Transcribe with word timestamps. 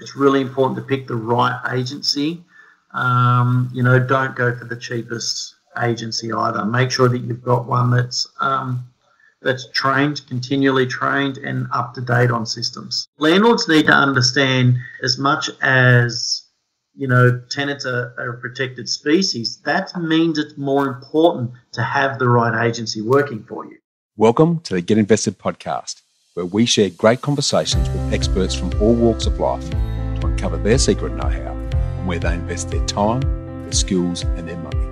It's 0.00 0.16
really 0.16 0.40
important 0.40 0.76
to 0.78 0.82
pick 0.82 1.06
the 1.06 1.16
right 1.16 1.60
agency. 1.72 2.44
Um, 2.92 3.70
you 3.72 3.82
know, 3.82 3.98
don't 3.98 4.34
go 4.36 4.54
for 4.54 4.64
the 4.64 4.76
cheapest 4.76 5.54
agency 5.82 6.32
either. 6.32 6.64
Make 6.64 6.90
sure 6.90 7.08
that 7.08 7.18
you've 7.18 7.42
got 7.42 7.66
one 7.66 7.90
that's 7.90 8.28
um, 8.40 8.84
that's 9.42 9.68
trained, 9.72 10.26
continually 10.26 10.86
trained, 10.86 11.38
and 11.38 11.66
up 11.72 11.94
to 11.94 12.00
date 12.00 12.30
on 12.30 12.46
systems. 12.46 13.06
Landlords 13.18 13.68
need 13.68 13.86
to 13.86 13.92
understand 13.92 14.78
as 15.02 15.18
much 15.18 15.50
as 15.62 16.42
you 16.96 17.08
know 17.08 17.40
tenants 17.50 17.84
are, 17.84 18.14
are 18.18 18.30
a 18.30 18.40
protected 18.40 18.88
species. 18.88 19.60
That 19.64 19.94
means 19.96 20.38
it's 20.38 20.56
more 20.56 20.86
important 20.86 21.52
to 21.72 21.82
have 21.82 22.18
the 22.18 22.28
right 22.28 22.66
agency 22.66 23.02
working 23.02 23.44
for 23.44 23.66
you. 23.66 23.78
Welcome 24.16 24.60
to 24.60 24.74
the 24.74 24.80
Get 24.80 24.98
Invested 24.98 25.38
podcast, 25.38 26.02
where 26.34 26.46
we 26.46 26.66
share 26.66 26.90
great 26.90 27.20
conversations 27.22 27.88
with 27.90 28.12
experts 28.12 28.54
from 28.54 28.72
all 28.82 28.92
walks 28.92 29.24
of 29.24 29.38
life 29.38 29.70
to 29.70 30.26
uncover 30.26 30.56
their 30.56 30.78
secret 30.78 31.14
know 31.14 31.28
how 31.28 31.52
and 31.52 32.08
where 32.08 32.18
they 32.18 32.34
invest 32.34 32.70
their 32.70 32.84
time, 32.86 33.20
their 33.62 33.72
skills, 33.72 34.22
and 34.22 34.48
their 34.48 34.56
money, 34.56 34.84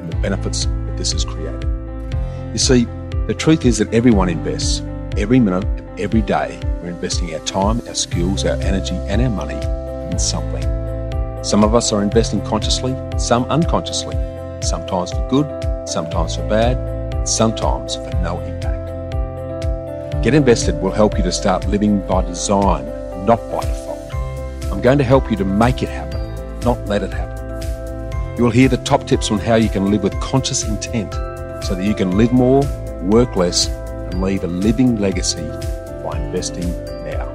and 0.00 0.12
the 0.12 0.16
benefits 0.16 0.64
that 0.66 0.96
this 0.96 1.12
has 1.12 1.24
created. 1.24 1.62
You 2.52 2.58
see, 2.58 2.86
the 3.28 3.36
truth 3.38 3.64
is 3.64 3.78
that 3.78 3.94
everyone 3.94 4.28
invests. 4.28 4.82
Every 5.16 5.38
minute 5.38 5.62
of 5.62 6.00
every 6.00 6.22
day, 6.22 6.58
we're 6.82 6.88
investing 6.88 7.32
our 7.34 7.44
time, 7.44 7.80
our 7.86 7.94
skills, 7.94 8.44
our 8.44 8.56
energy, 8.56 8.96
and 8.96 9.22
our 9.22 9.30
money 9.30 9.54
in 10.12 10.18
something. 10.18 10.64
Some 11.44 11.62
of 11.62 11.76
us 11.76 11.92
are 11.92 12.02
investing 12.02 12.44
consciously, 12.44 12.96
some 13.16 13.44
unconsciously, 13.44 14.16
sometimes 14.60 15.12
for 15.12 15.28
good, 15.30 15.88
sometimes 15.88 16.34
for 16.34 16.48
bad, 16.48 17.28
sometimes 17.28 17.94
for 17.94 18.10
no 18.24 18.40
impact. 18.40 18.83
Get 20.24 20.32
Invested 20.32 20.80
will 20.80 20.90
help 20.90 21.18
you 21.18 21.22
to 21.24 21.30
start 21.30 21.68
living 21.68 22.00
by 22.06 22.22
design, 22.24 22.86
not 23.26 23.38
by 23.50 23.60
default. 23.60 24.14
I'm 24.72 24.80
going 24.80 24.96
to 24.96 25.04
help 25.04 25.30
you 25.30 25.36
to 25.36 25.44
make 25.44 25.82
it 25.82 25.90
happen, 25.90 26.34
not 26.60 26.82
let 26.86 27.02
it 27.02 27.12
happen. 27.12 28.38
You 28.38 28.44
will 28.44 28.50
hear 28.50 28.70
the 28.70 28.78
top 28.78 29.06
tips 29.06 29.30
on 29.30 29.38
how 29.38 29.56
you 29.56 29.68
can 29.68 29.90
live 29.90 30.02
with 30.02 30.18
conscious 30.22 30.64
intent 30.64 31.12
so 31.62 31.74
that 31.74 31.84
you 31.84 31.94
can 31.94 32.16
live 32.16 32.32
more 32.32 32.62
work 33.02 33.36
less, 33.36 33.66
and 33.66 34.22
leave 34.22 34.44
a 34.44 34.46
living 34.46 34.96
legacy 34.96 35.46
by 36.02 36.18
investing 36.18 36.70
now. 37.04 37.30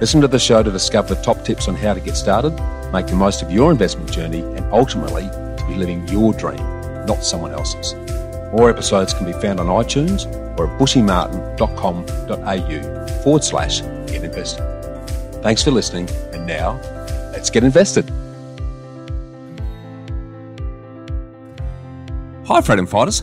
Listen 0.00 0.20
to 0.22 0.26
the 0.26 0.40
show 0.40 0.64
to 0.64 0.72
discover 0.72 1.14
the 1.14 1.22
top 1.22 1.44
tips 1.44 1.68
on 1.68 1.76
how 1.76 1.94
to 1.94 2.00
get 2.00 2.16
started, 2.16 2.50
make 2.92 3.06
the 3.06 3.14
most 3.14 3.42
of 3.42 3.52
your 3.52 3.70
investment 3.70 4.10
journey, 4.10 4.40
and 4.40 4.64
ultimately 4.72 5.22
to 5.22 5.64
be 5.68 5.76
living 5.76 6.04
your 6.08 6.32
dream, 6.32 6.58
not 7.06 7.22
someone 7.22 7.52
else's. 7.52 7.94
More 8.50 8.68
episodes 8.68 9.14
can 9.14 9.24
be 9.24 9.34
found 9.34 9.60
on 9.60 9.66
iTunes 9.66 10.26
or 10.60 10.66
at 10.66 10.78
bushymartin.com.au 10.78 13.22
forward 13.22 13.42
slash 13.42 13.80
get 13.80 14.22
invested. 14.22 14.62
Thanks 15.42 15.62
for 15.62 15.70
listening, 15.70 16.06
and 16.32 16.46
now 16.46 16.78
let's 17.32 17.48
get 17.48 17.64
invested. 17.64 18.06
Hi, 22.46 22.60
freedom 22.60 22.86
fighters. 22.86 23.22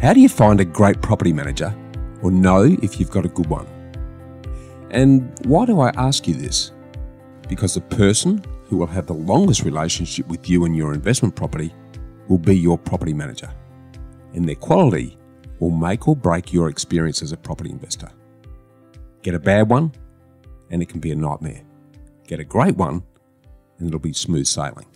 How 0.00 0.12
do 0.12 0.20
you 0.20 0.28
find 0.28 0.60
a 0.60 0.64
great 0.64 1.02
property 1.02 1.32
manager 1.32 1.74
or 2.22 2.30
know 2.30 2.76
if 2.82 3.00
you've 3.00 3.10
got 3.10 3.24
a 3.24 3.28
good 3.28 3.48
one? 3.48 3.66
And 4.90 5.36
why 5.46 5.66
do 5.66 5.80
I 5.80 5.88
ask 5.96 6.28
you 6.28 6.34
this? 6.34 6.70
Because 7.48 7.74
the 7.74 7.80
person 7.80 8.44
who 8.66 8.76
will 8.76 8.86
have 8.86 9.06
the 9.06 9.14
longest 9.14 9.64
relationship 9.64 10.28
with 10.28 10.48
you 10.48 10.64
and 10.64 10.76
your 10.76 10.94
investment 10.94 11.34
property 11.34 11.74
will 12.28 12.38
be 12.38 12.56
your 12.56 12.78
property 12.78 13.12
manager. 13.12 13.50
And 14.34 14.48
their 14.48 14.54
quality 14.54 15.18
will 15.60 15.70
make 15.70 16.08
or 16.08 16.16
break 16.16 16.52
your 16.52 16.68
experience 16.68 17.22
as 17.22 17.32
a 17.32 17.36
property 17.36 17.70
investor. 17.70 18.10
Get 19.22 19.34
a 19.34 19.38
bad 19.38 19.68
one, 19.68 19.92
and 20.70 20.82
it 20.82 20.88
can 20.88 21.00
be 21.00 21.12
a 21.12 21.16
nightmare. 21.16 21.62
Get 22.26 22.40
a 22.40 22.44
great 22.44 22.76
one, 22.76 23.02
and 23.78 23.88
it'll 23.88 24.00
be 24.00 24.12
smooth 24.12 24.46
sailing. 24.46 24.86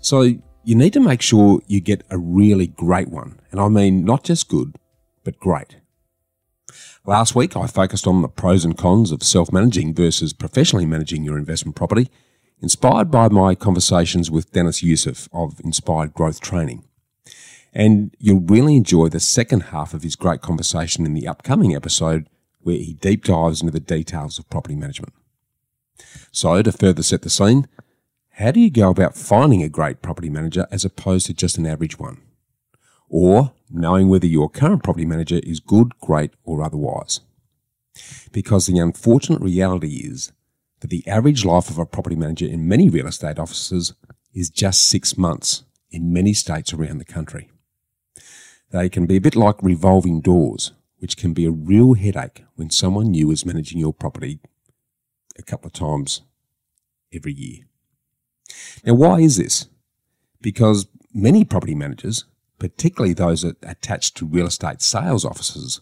So, 0.00 0.34
you 0.64 0.74
need 0.74 0.94
to 0.94 1.00
make 1.00 1.20
sure 1.20 1.60
you 1.66 1.80
get 1.80 2.02
a 2.10 2.18
really 2.18 2.66
great 2.66 3.08
one. 3.08 3.38
And 3.50 3.60
I 3.60 3.68
mean 3.68 4.04
not 4.04 4.24
just 4.24 4.48
good, 4.48 4.76
but 5.22 5.38
great. 5.38 5.76
Last 7.06 7.34
week, 7.34 7.54
I 7.54 7.66
focused 7.66 8.06
on 8.06 8.22
the 8.22 8.28
pros 8.28 8.64
and 8.64 8.76
cons 8.76 9.12
of 9.12 9.22
self 9.22 9.52
managing 9.52 9.94
versus 9.94 10.32
professionally 10.32 10.86
managing 10.86 11.22
your 11.22 11.36
investment 11.36 11.76
property, 11.76 12.08
inspired 12.60 13.10
by 13.10 13.28
my 13.28 13.54
conversations 13.54 14.30
with 14.30 14.52
Deniz 14.52 14.82
Yusuf 14.82 15.28
of 15.32 15.60
Inspired 15.62 16.14
Growth 16.14 16.40
Training. 16.40 16.84
And 17.74 18.14
you'll 18.20 18.40
really 18.40 18.76
enjoy 18.76 19.08
the 19.08 19.20
second 19.20 19.64
half 19.64 19.92
of 19.92 20.04
his 20.04 20.14
great 20.14 20.40
conversation 20.40 21.04
in 21.04 21.12
the 21.12 21.26
upcoming 21.26 21.74
episode, 21.74 22.28
where 22.60 22.76
he 22.76 22.94
deep 22.94 23.24
dives 23.24 23.60
into 23.60 23.72
the 23.72 23.80
details 23.80 24.38
of 24.38 24.48
property 24.48 24.76
management. 24.76 25.12
So, 26.30 26.62
to 26.62 26.72
further 26.72 27.02
set 27.02 27.22
the 27.22 27.30
scene, 27.30 27.66
how 28.30 28.52
do 28.52 28.60
you 28.60 28.70
go 28.70 28.90
about 28.90 29.16
finding 29.16 29.62
a 29.62 29.68
great 29.68 30.02
property 30.02 30.30
manager 30.30 30.66
as 30.70 30.84
opposed 30.84 31.26
to 31.26 31.34
just 31.34 31.58
an 31.58 31.66
average 31.66 31.98
one? 31.98 32.20
Or 33.08 33.52
knowing 33.70 34.08
whether 34.08 34.26
your 34.26 34.48
current 34.48 34.82
property 34.82 35.04
manager 35.04 35.40
is 35.42 35.60
good, 35.60 35.98
great, 36.00 36.32
or 36.44 36.62
otherwise? 36.62 37.20
Because 38.32 38.66
the 38.66 38.78
unfortunate 38.78 39.40
reality 39.40 40.02
is 40.04 40.32
that 40.80 40.90
the 40.90 41.06
average 41.06 41.44
life 41.44 41.70
of 41.70 41.78
a 41.78 41.86
property 41.86 42.16
manager 42.16 42.46
in 42.46 42.68
many 42.68 42.88
real 42.88 43.06
estate 43.06 43.38
offices 43.38 43.94
is 44.32 44.50
just 44.50 44.88
six 44.88 45.16
months 45.16 45.64
in 45.90 46.12
many 46.12 46.32
states 46.32 46.72
around 46.72 46.98
the 46.98 47.04
country. 47.04 47.50
They 48.70 48.88
can 48.88 49.06
be 49.06 49.16
a 49.16 49.20
bit 49.20 49.36
like 49.36 49.62
revolving 49.62 50.20
doors, 50.20 50.72
which 50.98 51.16
can 51.16 51.32
be 51.32 51.46
a 51.46 51.50
real 51.50 51.94
headache 51.94 52.44
when 52.54 52.70
someone 52.70 53.10
new 53.10 53.30
is 53.30 53.46
managing 53.46 53.78
your 53.78 53.92
property 53.92 54.40
a 55.38 55.42
couple 55.42 55.66
of 55.68 55.72
times 55.72 56.22
every 57.12 57.32
year. 57.32 57.66
Now, 58.84 58.94
why 58.94 59.20
is 59.20 59.36
this? 59.36 59.68
Because 60.40 60.86
many 61.12 61.44
property 61.44 61.74
managers, 61.74 62.24
particularly 62.58 63.14
those 63.14 63.44
attached 63.44 64.16
to 64.16 64.26
real 64.26 64.46
estate 64.46 64.82
sales 64.82 65.24
offices, 65.24 65.80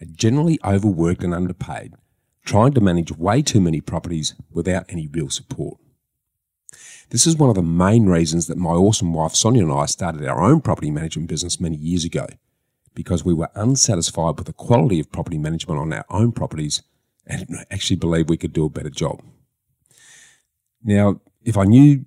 are 0.00 0.06
generally 0.06 0.58
overworked 0.64 1.22
and 1.22 1.34
underpaid, 1.34 1.94
trying 2.44 2.72
to 2.72 2.80
manage 2.80 3.12
way 3.12 3.42
too 3.42 3.60
many 3.60 3.80
properties 3.80 4.34
without 4.50 4.86
any 4.88 5.06
real 5.06 5.28
support. 5.28 5.78
This 7.10 7.26
is 7.26 7.36
one 7.36 7.50
of 7.50 7.56
the 7.56 7.62
main 7.62 8.06
reasons 8.06 8.46
that 8.46 8.56
my 8.56 8.70
awesome 8.70 9.12
wife 9.12 9.34
Sonya 9.34 9.64
and 9.64 9.72
I 9.72 9.86
started 9.86 10.24
our 10.26 10.40
own 10.40 10.60
property 10.60 10.92
management 10.92 11.28
business 11.28 11.58
many 11.58 11.76
years 11.76 12.04
ago, 12.04 12.26
because 12.94 13.24
we 13.24 13.34
were 13.34 13.50
unsatisfied 13.56 14.36
with 14.38 14.46
the 14.46 14.52
quality 14.52 15.00
of 15.00 15.10
property 15.10 15.36
management 15.36 15.80
on 15.80 15.92
our 15.92 16.04
own 16.08 16.30
properties 16.30 16.82
and 17.26 17.48
actually 17.68 17.96
believed 17.96 18.30
we 18.30 18.36
could 18.36 18.52
do 18.52 18.64
a 18.64 18.70
better 18.70 18.90
job. 18.90 19.22
Now, 20.84 21.20
if 21.42 21.56
I 21.56 21.64
knew 21.64 22.06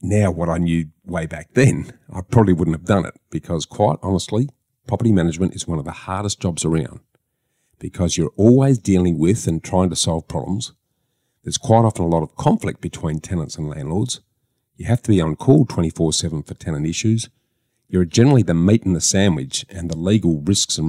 now 0.00 0.30
what 0.30 0.48
I 0.48 0.56
knew 0.56 0.86
way 1.04 1.26
back 1.26 1.50
then, 1.52 1.92
I 2.10 2.22
probably 2.22 2.54
wouldn't 2.54 2.76
have 2.76 2.86
done 2.86 3.04
it 3.04 3.20
because, 3.28 3.66
quite 3.66 3.98
honestly, 4.02 4.48
property 4.86 5.12
management 5.12 5.54
is 5.54 5.68
one 5.68 5.78
of 5.78 5.84
the 5.84 5.92
hardest 5.92 6.40
jobs 6.40 6.64
around 6.64 7.00
because 7.78 8.16
you're 8.16 8.32
always 8.36 8.78
dealing 8.78 9.18
with 9.18 9.46
and 9.46 9.62
trying 9.62 9.90
to 9.90 9.96
solve 9.96 10.26
problems. 10.26 10.72
There's 11.44 11.58
quite 11.58 11.84
often 11.84 12.06
a 12.06 12.08
lot 12.08 12.22
of 12.22 12.36
conflict 12.36 12.80
between 12.80 13.20
tenants 13.20 13.56
and 13.56 13.68
landlords. 13.68 14.20
You 14.76 14.86
have 14.86 15.02
to 15.02 15.10
be 15.10 15.20
on 15.20 15.36
call 15.36 15.66
24 15.66 16.14
7 16.14 16.42
for 16.42 16.54
tenant 16.54 16.86
issues. 16.86 17.28
You're 17.86 18.06
generally 18.06 18.42
the 18.42 18.54
meat 18.54 18.84
in 18.84 18.94
the 18.94 19.00
sandwich, 19.00 19.66
and 19.68 19.90
the 19.90 19.96
legal 19.96 20.40
risks 20.40 20.78
and 20.78 20.88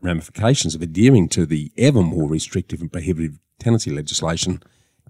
ramifications 0.00 0.74
of 0.74 0.80
adhering 0.80 1.28
to 1.28 1.44
the 1.44 1.70
ever 1.76 2.02
more 2.02 2.26
restrictive 2.26 2.80
and 2.80 2.90
prohibitive 2.90 3.38
tenancy 3.58 3.90
legislation 3.90 4.62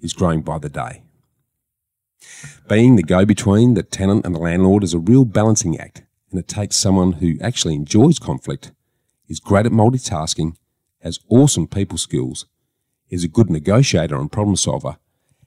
is 0.02 0.12
growing 0.12 0.42
by 0.42 0.58
the 0.58 0.68
day. 0.68 1.04
Being 2.68 2.96
the 2.96 3.04
go 3.04 3.24
between 3.24 3.74
the 3.74 3.84
tenant 3.84 4.26
and 4.26 4.34
the 4.34 4.40
landlord 4.40 4.82
is 4.82 4.94
a 4.94 4.98
real 4.98 5.24
balancing 5.24 5.78
act, 5.78 6.02
and 6.30 6.40
it 6.40 6.48
takes 6.48 6.76
someone 6.76 7.14
who 7.14 7.38
actually 7.40 7.74
enjoys 7.74 8.18
conflict, 8.18 8.72
is 9.28 9.38
great 9.38 9.64
at 9.64 9.72
multitasking, 9.72 10.56
has 11.02 11.20
awesome 11.28 11.68
people 11.68 11.98
skills, 11.98 12.46
is 13.12 13.22
a 13.22 13.28
good 13.28 13.50
negotiator 13.50 14.16
and 14.16 14.32
problem 14.32 14.56
solver, 14.56 14.96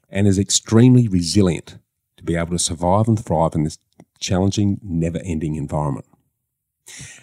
and 0.08 0.28
is 0.28 0.38
extremely 0.38 1.08
resilient 1.08 1.80
to 2.16 2.24
be 2.24 2.36
able 2.36 2.52
to 2.52 2.60
survive 2.60 3.08
and 3.08 3.20
thrive 3.20 3.56
in 3.56 3.64
this 3.64 3.80
challenging, 4.20 4.80
never 4.84 5.20
ending 5.26 5.56
environment. 5.56 6.06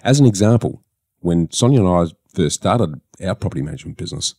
As 0.03 0.19
an 0.19 0.27
example, 0.27 0.83
when 1.21 1.49
Sonya 1.53 1.81
and 1.81 1.89
I 1.89 2.13
first 2.35 2.57
started 2.57 3.01
our 3.25 3.37
property 3.37 3.63
management 3.63 3.97
business, 3.97 4.35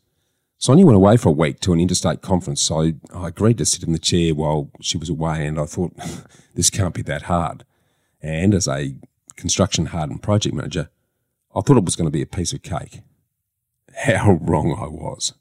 Sonya 0.58 0.86
went 0.86 0.98
away 0.98 1.16
for 1.16 1.30
a 1.30 1.32
week 1.32 1.62
to 1.62 1.72
an 1.72 1.80
interstate 1.80 2.22
conference, 2.22 2.62
so 2.62 2.92
I 3.16 3.28
agreed 3.30 3.58
to 3.60 3.66
sit 3.66 3.84
in 3.84 3.94
the 3.94 4.00
chair 4.00 4.36
while 4.36 4.70
she 4.82 4.98
was 4.98 5.10
away, 5.10 5.48
and 5.48 5.58
I 5.58 5.66
thought, 5.66 5.94
this 6.54 6.70
can't 6.70 6.94
be 6.94 7.02
that 7.04 7.24
hard. 7.24 7.64
And 8.22 8.54
as 8.54 8.68
a 8.68 8.96
construction 9.38 9.88
hardened 9.88 10.22
project 10.22 10.54
manager, 10.54 10.90
I 11.56 11.62
thought 11.62 11.78
it 11.78 11.86
was 11.86 11.96
going 11.96 12.08
to 12.08 12.12
be 12.12 12.22
a 12.22 12.26
piece 12.26 12.52
of 12.52 12.62
cake. 12.62 13.00
How 13.96 14.34
wrong 14.42 14.78
I 14.78 14.88
was. 14.88 15.34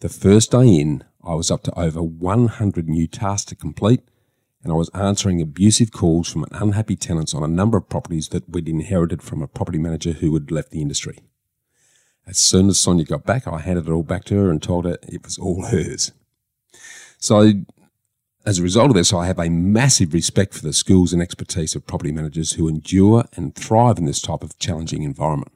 The 0.00 0.08
first 0.08 0.50
day 0.50 0.66
in, 0.66 1.04
I 1.22 1.34
was 1.34 1.50
up 1.50 1.62
to 1.64 1.78
over 1.78 2.02
100 2.02 2.88
new 2.88 3.06
tasks 3.06 3.44
to 3.50 3.54
complete, 3.54 4.00
and 4.62 4.72
I 4.72 4.74
was 4.74 4.88
answering 4.94 5.42
abusive 5.42 5.92
calls 5.92 6.26
from 6.26 6.46
unhappy 6.52 6.96
tenants 6.96 7.34
on 7.34 7.42
a 7.42 7.48
number 7.48 7.76
of 7.76 7.90
properties 7.90 8.28
that 8.28 8.48
we'd 8.48 8.66
inherited 8.66 9.22
from 9.22 9.42
a 9.42 9.46
property 9.46 9.78
manager 9.78 10.12
who 10.12 10.32
had 10.32 10.50
left 10.50 10.70
the 10.70 10.80
industry. 10.80 11.18
As 12.26 12.38
soon 12.38 12.70
as 12.70 12.78
Sonya 12.78 13.04
got 13.04 13.26
back, 13.26 13.46
I 13.46 13.58
handed 13.58 13.88
it 13.88 13.92
all 13.92 14.02
back 14.02 14.24
to 14.26 14.36
her 14.36 14.50
and 14.50 14.62
told 14.62 14.86
her 14.86 14.96
it 15.02 15.22
was 15.22 15.36
all 15.36 15.66
hers. 15.66 16.12
So, 17.18 17.52
as 18.46 18.58
a 18.58 18.62
result 18.62 18.88
of 18.88 18.96
this, 18.96 19.12
I 19.12 19.26
have 19.26 19.38
a 19.38 19.50
massive 19.50 20.14
respect 20.14 20.54
for 20.54 20.62
the 20.62 20.72
skills 20.72 21.12
and 21.12 21.20
expertise 21.20 21.74
of 21.74 21.86
property 21.86 22.10
managers 22.10 22.52
who 22.52 22.68
endure 22.68 23.26
and 23.36 23.54
thrive 23.54 23.98
in 23.98 24.06
this 24.06 24.22
type 24.22 24.42
of 24.42 24.58
challenging 24.58 25.02
environment. 25.02 25.52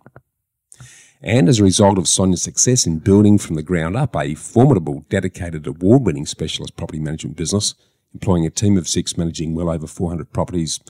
And 1.24 1.48
as 1.48 1.58
a 1.58 1.64
result 1.64 1.96
of 1.96 2.06
Sonya's 2.06 2.42
success 2.42 2.86
in 2.86 2.98
building 2.98 3.38
from 3.38 3.56
the 3.56 3.62
ground 3.62 3.96
up 3.96 4.14
a 4.14 4.34
formidable, 4.34 5.06
dedicated, 5.08 5.66
award 5.66 6.04
winning 6.04 6.26
specialist 6.26 6.76
property 6.76 6.98
management 6.98 7.34
business, 7.34 7.74
employing 8.12 8.44
a 8.44 8.50
team 8.50 8.76
of 8.76 8.86
six 8.86 9.16
managing 9.16 9.54
well 9.54 9.70
over 9.70 9.86
400 9.86 10.34
properties 10.34 10.80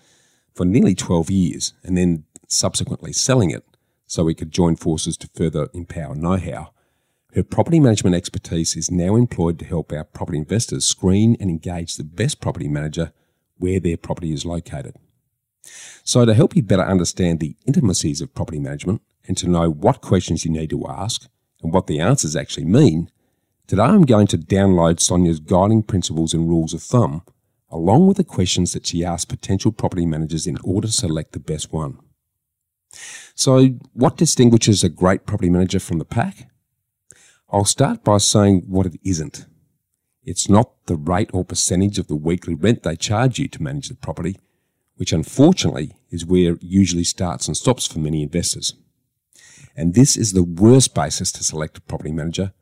for 0.52 0.64
nearly 0.64 0.96
12 0.96 1.31
years, 1.31 1.72
and 1.84 1.96
then 1.96 2.25
subsequently 2.48 3.12
selling 3.12 3.50
it 3.50 3.64
so 4.08 4.25
we 4.25 4.34
could 4.34 4.50
join 4.50 4.75
forces 4.75 5.16
to 5.19 5.31
further 5.34 5.69
empower 5.72 6.16
know 6.16 6.36
how. 6.36 6.72
Her 7.36 7.44
property 7.44 7.78
management 7.78 8.16
expertise 8.16 8.75
is 8.75 8.90
now 8.90 9.14
employed 9.14 9.60
to 9.60 9.64
help 9.64 9.92
our 9.92 10.02
property 10.02 10.38
investors 10.38 10.84
screen 10.84 11.36
and 11.38 11.48
engage 11.48 11.94
the 11.94 12.02
best 12.02 12.40
property 12.40 12.66
manager 12.66 13.12
where 13.58 13.78
their 13.78 13.96
property 13.96 14.32
is 14.32 14.44
located. 14.44 14.96
So, 16.06 16.26
to 16.26 16.34
help 16.34 16.54
you 16.54 16.62
better 16.62 16.84
understand 16.84 17.40
the 17.40 17.56
intimacies 17.66 18.20
of 18.20 18.34
property 18.34 18.58
management 18.58 19.00
and 19.26 19.38
to 19.38 19.48
know 19.48 19.70
what 19.70 20.02
questions 20.02 20.44
you 20.44 20.50
need 20.50 20.68
to 20.68 20.86
ask 20.86 21.28
and 21.62 21.72
what 21.72 21.86
the 21.86 21.98
answers 21.98 22.36
actually 22.36 22.66
mean, 22.66 23.10
today 23.66 23.84
I'm 23.84 24.02
going 24.02 24.26
to 24.26 24.38
download 24.38 25.00
Sonya's 25.00 25.40
guiding 25.40 25.82
principles 25.82 26.34
and 26.34 26.46
rules 26.46 26.74
of 26.74 26.82
thumb, 26.82 27.22
along 27.70 28.06
with 28.06 28.18
the 28.18 28.24
questions 28.24 28.74
that 28.74 28.86
she 28.86 29.02
asks 29.02 29.24
potential 29.24 29.72
property 29.72 30.04
managers 30.04 30.46
in 30.46 30.58
order 30.62 30.88
to 30.88 30.92
select 30.92 31.32
the 31.32 31.40
best 31.40 31.72
one. 31.72 31.98
So, 33.34 33.70
what 33.94 34.18
distinguishes 34.18 34.84
a 34.84 34.90
great 34.90 35.24
property 35.24 35.48
manager 35.48 35.80
from 35.80 35.98
the 35.98 36.04
pack? 36.04 36.50
I'll 37.50 37.64
start 37.64 38.04
by 38.04 38.18
saying 38.18 38.64
what 38.68 38.84
it 38.84 39.00
isn't. 39.02 39.46
It's 40.22 40.50
not 40.50 40.70
the 40.84 40.96
rate 40.96 41.30
or 41.32 41.46
percentage 41.46 41.98
of 41.98 42.08
the 42.08 42.14
weekly 42.14 42.54
rent 42.54 42.82
they 42.82 42.94
charge 42.94 43.38
you 43.38 43.48
to 43.48 43.62
manage 43.62 43.88
the 43.88 43.94
property, 43.94 44.36
which 44.96 45.12
unfortunately 45.12 45.93
is 46.11 46.25
where 46.25 46.55
it 46.55 46.62
usually 46.62 47.05
starts 47.05 47.46
and 47.46 47.56
stops 47.56 47.87
for 47.87 47.99
many 47.99 48.23
investors. 48.23 48.75
And 49.76 49.94
this 49.94 50.17
is 50.17 50.32
the 50.32 50.44
worst 50.44 50.94
basis 50.94 51.32
to 51.32 51.44
select 51.44 51.79
a 51.79 51.82
property 51.82 52.12
manager, 52.12 52.52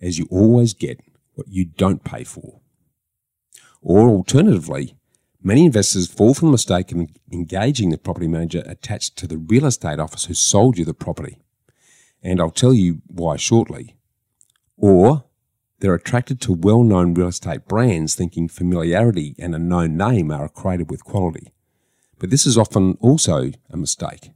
as 0.00 0.18
you 0.18 0.26
always 0.30 0.74
get 0.74 1.00
what 1.34 1.48
you 1.48 1.64
don't 1.64 2.04
pay 2.04 2.24
for. 2.24 2.60
Or 3.80 4.08
alternatively, 4.08 4.94
Many 5.44 5.66
investors 5.66 6.06
fall 6.06 6.34
for 6.34 6.46
the 6.46 6.52
mistake 6.52 6.92
of 6.92 7.08
engaging 7.32 7.90
the 7.90 7.98
property 7.98 8.28
manager 8.28 8.62
attached 8.64 9.16
to 9.16 9.26
the 9.26 9.38
real 9.38 9.66
estate 9.66 9.98
office 9.98 10.26
who 10.26 10.34
sold 10.34 10.78
you 10.78 10.84
the 10.84 10.94
property. 10.94 11.38
And 12.22 12.40
I'll 12.40 12.52
tell 12.52 12.72
you 12.72 13.02
why 13.08 13.36
shortly. 13.36 13.96
Or 14.76 15.24
they're 15.80 15.94
attracted 15.94 16.40
to 16.42 16.52
well 16.52 16.84
known 16.84 17.14
real 17.14 17.26
estate 17.26 17.66
brands 17.66 18.14
thinking 18.14 18.46
familiarity 18.46 19.34
and 19.36 19.52
a 19.52 19.58
known 19.58 19.96
name 19.96 20.30
are 20.30 20.44
equated 20.44 20.88
with 20.88 21.02
quality. 21.02 21.52
But 22.22 22.30
this 22.30 22.46
is 22.46 22.56
often 22.56 22.96
also 23.00 23.50
a 23.68 23.76
mistake 23.76 24.30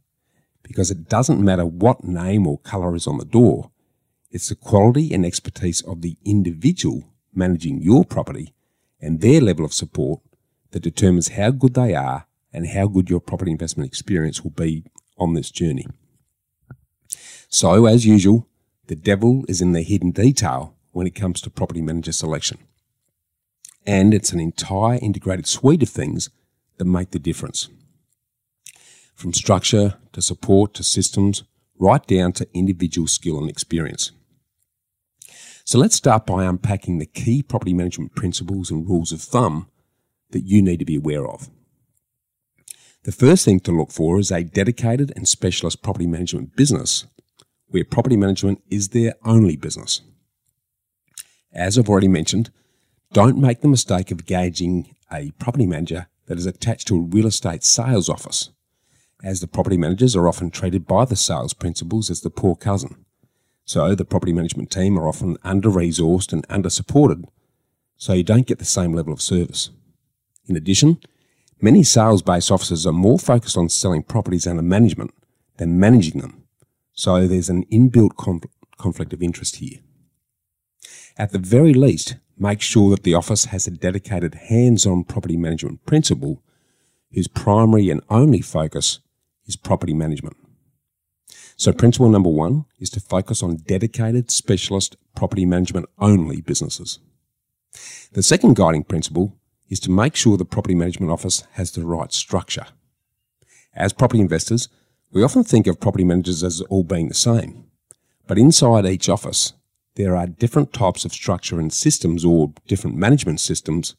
because 0.65 0.91
it 0.91 1.09
doesn't 1.09 1.41
matter 1.41 1.65
what 1.65 2.03
name 2.03 2.45
or 2.45 2.59
colour 2.59 2.97
is 2.97 3.07
on 3.07 3.19
the 3.19 3.25
door, 3.25 3.71
it's 4.29 4.49
the 4.49 4.57
quality 4.57 5.15
and 5.15 5.25
expertise 5.25 5.83
of 5.83 6.03
the 6.03 6.17
individual 6.25 7.05
managing 7.33 7.81
your 7.81 8.05
property 8.05 8.53
and 9.01 9.21
their 9.21 9.41
level 9.41 9.65
of 9.65 9.73
support 9.73 10.21
that 10.73 10.83
determines 10.83 11.29
how 11.29 11.53
good 11.53 11.75
they 11.75 11.95
are 11.95 12.27
and 12.53 12.67
how 12.67 12.89
good 12.89 13.09
your 13.09 13.21
property 13.21 13.53
investment 13.53 13.87
experience 13.87 14.43
will 14.43 14.51
be 14.51 14.83
on 15.17 15.35
this 15.35 15.53
journey. 15.53 15.87
So, 17.49 17.87
as 17.87 18.05
usual, 18.05 18.49
the 18.89 18.97
devil 18.97 19.45
is 19.47 19.63
in 19.63 19.71
the 19.71 19.83
hidden 19.83 20.11
detail 20.11 20.75
when 20.91 21.07
it 21.07 21.15
comes 21.15 21.41
to 21.43 21.51
property 21.51 21.83
manager 21.83 22.11
selection. 22.11 22.59
And 23.87 24.13
it's 24.13 24.33
an 24.33 24.41
entire 24.41 24.99
integrated 25.01 25.47
suite 25.47 25.85
of 25.85 25.89
things 25.89 26.31
that 26.79 26.85
make 26.85 27.13
the 27.13 27.21
difference. 27.21 27.69
From 29.17 29.33
structure 29.33 29.95
to 30.13 30.21
support 30.21 30.75
to 30.75 30.85
systems, 30.85 31.43
right 31.79 32.07
down 32.07 32.33
to 32.33 32.47
individual 32.53 33.09
skill 33.09 33.39
and 33.39 33.49
experience. 33.49 34.13
So 35.65 35.79
let's 35.79 35.97
start 35.97 36.27
by 36.27 36.45
unpacking 36.45 36.99
the 36.99 37.07
key 37.07 37.43
property 37.43 37.73
management 37.73 38.15
principles 38.15 38.71
and 38.71 38.87
rules 38.87 39.13
of 39.13 39.23
thumb 39.23 39.69
that 40.31 40.45
you 40.45 40.63
need 40.63 40.79
to 40.79 40.85
be 40.85 40.97
aware 40.97 41.27
of. 41.27 41.49
The 43.05 43.11
first 43.13 43.45
thing 43.45 43.59
to 43.61 43.73
look 43.73 43.91
for 43.91 44.19
is 44.19 44.31
a 44.31 44.45
dedicated 44.45 45.13
and 45.17 45.27
specialist 45.27 45.83
property 45.83 46.07
management 46.07 46.55
business 46.55 47.07
where 47.69 47.85
property 47.85 48.17
management 48.17 48.63
is 48.71 48.91
their 48.91 49.15
only 49.25 49.57
business. 49.57 50.03
As 51.53 51.79
I've 51.79 51.89
already 51.89 52.09
mentioned, 52.09 52.51
don't 53.13 53.39
make 53.39 53.63
the 53.63 53.69
mistake 53.69 54.11
of 54.11 54.27
gauging 54.27 54.95
a 55.11 55.31
property 55.39 55.67
manager 55.67 56.07
that 56.27 56.37
is 56.37 56.47
attached 56.47 56.87
to 56.89 56.97
a 56.97 57.01
real 57.01 57.27
estate 57.27 57.65
sales 57.65 58.09
office, 58.09 58.51
as 59.23 59.41
the 59.41 59.47
property 59.47 59.77
managers 59.77 60.15
are 60.15 60.29
often 60.29 60.51
treated 60.51 60.87
by 60.87 61.05
the 61.05 61.17
sales 61.17 61.55
principals 61.55 62.11
as 62.11 62.21
the 62.21 62.31
poor 62.31 62.55
cousin. 62.55 63.05
So 63.65 63.95
the 63.95 64.05
property 64.05 64.33
management 64.33 64.71
team 64.71 64.99
are 64.99 65.09
often 65.09 65.37
under 65.43 65.69
resourced 65.69 66.33
and 66.33 66.47
under 66.49 66.71
supported, 66.71 67.25
so 67.97 68.13
you 68.13 68.23
don't 68.23 68.47
get 68.47 68.59
the 68.59 68.65
same 68.65 68.93
level 68.93 69.13
of 69.13 69.21
service. 69.21 69.71
In 70.47 70.57
addition, 70.57 70.99
many 71.61 71.83
sales 71.83 72.23
based 72.23 72.51
offices 72.51 72.87
are 72.87 72.93
more 72.93 73.19
focused 73.19 73.57
on 73.57 73.69
selling 73.69 74.03
properties 74.03 74.47
under 74.47 74.63
management 74.63 75.13
than 75.57 75.81
managing 75.81 76.21
them, 76.21 76.45
so 76.93 77.27
there's 77.27 77.49
an 77.49 77.65
inbuilt 77.67 78.17
conf- 78.17 78.45
conflict 78.79 79.13
of 79.13 79.23
interest 79.23 79.57
here. 79.57 79.81
At 81.17 81.33
the 81.33 81.39
very 81.39 81.75
least, 81.75 82.17
make 82.39 82.61
sure 82.61 82.91
that 82.91 83.03
the 83.03 83.15
office 83.15 83.47
has 83.47 83.67
a 83.67 83.71
dedicated 83.71 84.35
hands 84.35 84.87
on 84.87 85.05
property 85.05 85.37
management 85.37 85.85
principal 85.87 86.43
whose 87.13 87.27
primary 87.27 87.89
and 87.89 88.03
only 88.11 88.43
focus 88.43 89.01
is 89.47 89.57
property 89.57 89.95
management. 89.95 90.37
So, 91.57 91.73
principle 91.73 92.11
number 92.11 92.29
one 92.29 92.67
is 92.79 92.91
to 92.91 93.01
focus 93.01 93.43
on 93.43 93.57
dedicated 93.57 94.31
specialist 94.31 94.97
property 95.15 95.47
management 95.47 95.87
only 95.99 96.41
businesses. 96.41 96.99
The 98.13 98.23
second 98.23 98.57
guiding 98.57 98.85
principle 98.85 99.37
is 99.69 99.81
to 99.81 99.91
make 99.91 100.15
sure 100.17 100.37
the 100.37 100.45
property 100.45 100.75
management 100.75 101.11
office 101.11 101.45
has 101.53 101.73
the 101.73 101.85
right 101.85 102.13
structure. 102.13 102.67
As 103.75 103.93
property 103.93 104.21
investors, 104.21 104.69
we 105.13 105.23
often 105.23 105.45
think 105.45 105.67
of 105.67 105.81
property 105.81 106.05
managers 106.05 106.45
as 106.45 106.61
all 106.63 106.85
being 106.85 107.09
the 107.09 107.15
same. 107.15 107.65
But 108.27 108.39
inside 108.39 108.87
each 108.87 109.09
office, 109.09 109.53
there 109.95 110.17
are 110.17 110.27
different 110.27 110.73
types 110.73 111.05
of 111.05 111.13
structure 111.13 111.59
and 111.59 111.73
systems 111.73 112.25
or 112.25 112.53
different 112.67 112.97
management 112.97 113.41
systems. 113.41 113.97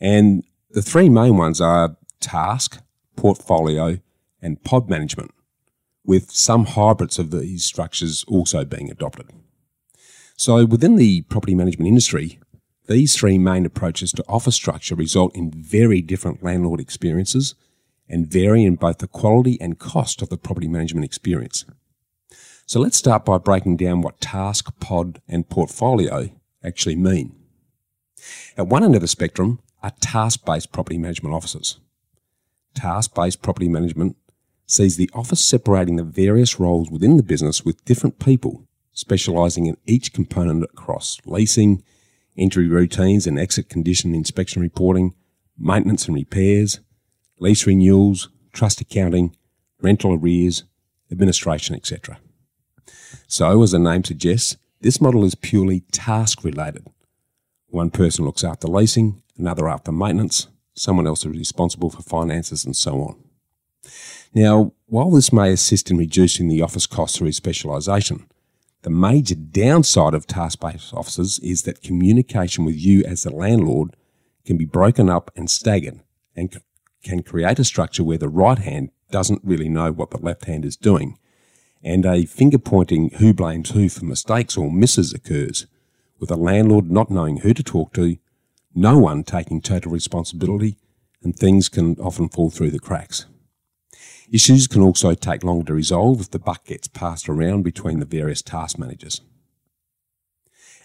And 0.00 0.44
the 0.70 0.82
three 0.82 1.08
main 1.08 1.36
ones 1.36 1.60
are 1.60 1.96
task, 2.20 2.82
portfolio, 3.16 3.98
and 4.42 4.62
pod 4.64 4.90
management, 4.90 5.30
with 6.04 6.30
some 6.30 6.66
hybrids 6.66 7.18
of 7.18 7.30
these 7.30 7.64
structures 7.64 8.24
also 8.28 8.64
being 8.64 8.90
adopted. 8.90 9.30
So 10.36 10.64
within 10.64 10.96
the 10.96 11.22
property 11.22 11.54
management 11.54 11.88
industry, 11.88 12.40
these 12.88 13.16
three 13.16 13.38
main 13.38 13.64
approaches 13.64 14.10
to 14.12 14.24
office 14.28 14.56
structure 14.56 14.96
result 14.96 15.36
in 15.36 15.52
very 15.52 16.02
different 16.02 16.42
landlord 16.42 16.80
experiences 16.80 17.54
and 18.08 18.26
vary 18.26 18.64
in 18.64 18.74
both 18.74 18.98
the 18.98 19.06
quality 19.06 19.56
and 19.60 19.78
cost 19.78 20.20
of 20.20 20.28
the 20.28 20.36
property 20.36 20.68
management 20.68 21.04
experience. 21.04 21.64
So 22.66 22.80
let's 22.80 22.96
start 22.96 23.24
by 23.24 23.38
breaking 23.38 23.76
down 23.76 24.02
what 24.02 24.20
task, 24.20 24.78
pod, 24.80 25.20
and 25.28 25.48
portfolio 25.48 26.30
actually 26.64 26.96
mean. 26.96 27.34
At 28.56 28.66
one 28.66 28.84
end 28.84 28.94
of 28.94 29.00
the 29.00 29.08
spectrum 29.08 29.60
are 29.82 29.92
task 30.00 30.44
based 30.44 30.72
property 30.72 30.98
management 30.98 31.34
offices. 31.34 31.78
Task 32.74 33.14
based 33.14 33.42
property 33.42 33.68
management 33.68 34.16
sees 34.72 34.96
the 34.96 35.10
office 35.12 35.44
separating 35.44 35.96
the 35.96 36.02
various 36.02 36.58
roles 36.58 36.90
within 36.90 37.18
the 37.18 37.22
business 37.22 37.62
with 37.62 37.84
different 37.84 38.18
people 38.18 38.66
specialising 38.94 39.66
in 39.66 39.76
each 39.86 40.14
component 40.14 40.64
across 40.64 41.18
leasing, 41.26 41.82
entry 42.38 42.66
routines 42.66 43.26
and 43.26 43.38
exit 43.38 43.68
condition 43.68 44.14
inspection 44.14 44.62
reporting, 44.62 45.14
maintenance 45.58 46.06
and 46.06 46.14
repairs, 46.14 46.80
lease 47.38 47.66
renewals, 47.66 48.30
trust 48.54 48.80
accounting, 48.80 49.36
rental 49.82 50.14
arrears, 50.14 50.64
administration, 51.10 51.76
etc. 51.76 52.18
So, 53.26 53.62
as 53.62 53.72
the 53.72 53.78
name 53.78 54.04
suggests, 54.04 54.56
this 54.80 55.02
model 55.02 55.24
is 55.24 55.34
purely 55.34 55.80
task 55.92 56.44
related. 56.44 56.86
One 57.68 57.90
person 57.90 58.24
looks 58.24 58.42
after 58.42 58.68
leasing, 58.68 59.22
another 59.36 59.68
after 59.68 59.92
maintenance, 59.92 60.48
someone 60.74 61.06
else 61.06 61.26
is 61.26 61.36
responsible 61.36 61.90
for 61.90 62.00
finances, 62.00 62.64
and 62.64 62.74
so 62.74 63.02
on. 63.02 63.22
Now, 64.34 64.72
while 64.86 65.10
this 65.10 65.32
may 65.32 65.52
assist 65.52 65.90
in 65.90 65.96
reducing 65.96 66.48
the 66.48 66.62
office 66.62 66.86
costs 66.86 67.18
through 67.18 67.32
specialisation, 67.32 68.26
the 68.82 68.90
major 68.90 69.34
downside 69.34 70.14
of 70.14 70.26
task 70.26 70.60
based 70.60 70.92
offices 70.92 71.38
is 71.40 71.62
that 71.62 71.82
communication 71.82 72.64
with 72.64 72.76
you 72.76 73.04
as 73.04 73.22
the 73.22 73.30
landlord 73.30 73.94
can 74.44 74.56
be 74.56 74.64
broken 74.64 75.08
up 75.08 75.30
and 75.36 75.50
staggered 75.50 76.00
and 76.34 76.60
can 77.04 77.22
create 77.22 77.58
a 77.58 77.64
structure 77.64 78.02
where 78.02 78.18
the 78.18 78.28
right 78.28 78.58
hand 78.58 78.90
doesn't 79.10 79.44
really 79.44 79.68
know 79.68 79.92
what 79.92 80.10
the 80.10 80.18
left 80.18 80.46
hand 80.46 80.64
is 80.64 80.76
doing 80.76 81.18
and 81.82 82.06
a 82.06 82.24
finger 82.24 82.58
pointing 82.58 83.10
who 83.18 83.34
blames 83.34 83.70
who 83.70 83.88
for 83.88 84.04
mistakes 84.04 84.56
or 84.56 84.70
misses 84.70 85.12
occurs, 85.12 85.66
with 86.18 86.30
a 86.30 86.36
landlord 86.36 86.90
not 86.90 87.10
knowing 87.10 87.38
who 87.38 87.52
to 87.52 87.62
talk 87.62 87.92
to, 87.94 88.16
no 88.74 88.98
one 88.98 89.24
taking 89.24 89.60
total 89.60 89.90
responsibility, 89.90 90.76
and 91.22 91.36
things 91.36 91.68
can 91.68 91.96
often 91.96 92.28
fall 92.28 92.50
through 92.50 92.70
the 92.70 92.78
cracks. 92.78 93.26
Issues 94.32 94.66
can 94.66 94.80
also 94.80 95.12
take 95.12 95.44
longer 95.44 95.66
to 95.66 95.74
resolve 95.74 96.22
if 96.22 96.30
the 96.30 96.38
buck 96.38 96.64
gets 96.64 96.88
passed 96.88 97.28
around 97.28 97.64
between 97.64 98.00
the 98.00 98.06
various 98.06 98.40
task 98.40 98.78
managers. 98.78 99.20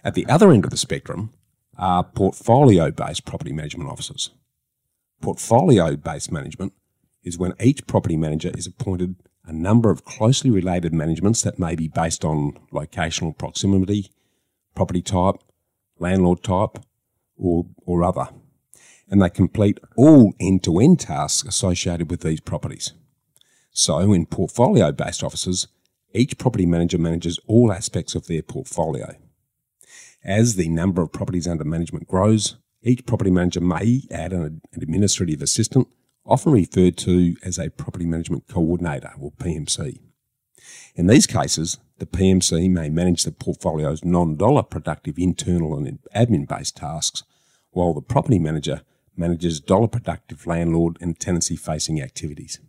At 0.04 0.12
the 0.12 0.26
other 0.26 0.52
end 0.52 0.64
of 0.64 0.70
the 0.70 0.76
spectrum 0.76 1.32
are 1.78 2.04
portfolio 2.04 2.90
based 2.90 3.24
property 3.24 3.54
management 3.54 3.88
officers. 3.88 4.32
Portfolio 5.22 5.96
based 5.96 6.30
management 6.30 6.74
is 7.24 7.38
when 7.38 7.54
each 7.58 7.86
property 7.86 8.18
manager 8.18 8.50
is 8.54 8.66
appointed 8.66 9.16
a 9.46 9.52
number 9.52 9.90
of 9.90 10.04
closely 10.04 10.50
related 10.50 10.92
managements 10.92 11.40
that 11.40 11.58
may 11.58 11.74
be 11.74 11.88
based 11.88 12.26
on 12.26 12.52
locational 12.70 13.36
proximity, 13.36 14.10
property 14.74 15.00
type, 15.00 15.36
landlord 15.98 16.42
type, 16.42 16.84
or, 17.38 17.64
or 17.86 18.04
other. 18.04 18.28
And 19.08 19.22
they 19.22 19.30
complete 19.30 19.78
all 19.96 20.34
end 20.38 20.62
to 20.64 20.80
end 20.80 21.00
tasks 21.00 21.48
associated 21.48 22.10
with 22.10 22.20
these 22.20 22.40
properties. 22.40 22.92
So, 23.70 24.12
in 24.12 24.26
portfolio 24.26 24.92
based 24.92 25.22
offices, 25.22 25.68
each 26.14 26.38
property 26.38 26.66
manager 26.66 26.98
manages 26.98 27.38
all 27.46 27.72
aspects 27.72 28.14
of 28.14 28.26
their 28.26 28.42
portfolio. 28.42 29.14
As 30.24 30.56
the 30.56 30.68
number 30.68 31.02
of 31.02 31.12
properties 31.12 31.46
under 31.46 31.64
management 31.64 32.06
grows, 32.08 32.56
each 32.82 33.06
property 33.06 33.30
manager 33.30 33.60
may 33.60 34.02
add 34.10 34.32
an 34.32 34.60
administrative 34.74 35.42
assistant, 35.42 35.88
often 36.24 36.52
referred 36.52 36.96
to 36.98 37.36
as 37.44 37.58
a 37.58 37.70
property 37.70 38.06
management 38.06 38.48
coordinator 38.48 39.12
or 39.20 39.32
PMC. 39.32 40.00
In 40.94 41.06
these 41.06 41.26
cases, 41.26 41.78
the 41.98 42.06
PMC 42.06 42.70
may 42.70 42.88
manage 42.88 43.24
the 43.24 43.32
portfolio's 43.32 44.04
non 44.04 44.36
dollar 44.36 44.62
productive 44.62 45.18
internal 45.18 45.76
and 45.76 45.98
admin 46.14 46.48
based 46.48 46.76
tasks, 46.76 47.22
while 47.70 47.94
the 47.94 48.00
property 48.00 48.38
manager 48.38 48.82
manages 49.16 49.60
dollar 49.60 49.88
productive 49.88 50.46
landlord 50.46 50.96
and 51.00 51.18
tenancy 51.18 51.56
facing 51.56 52.00
activities. 52.00 52.60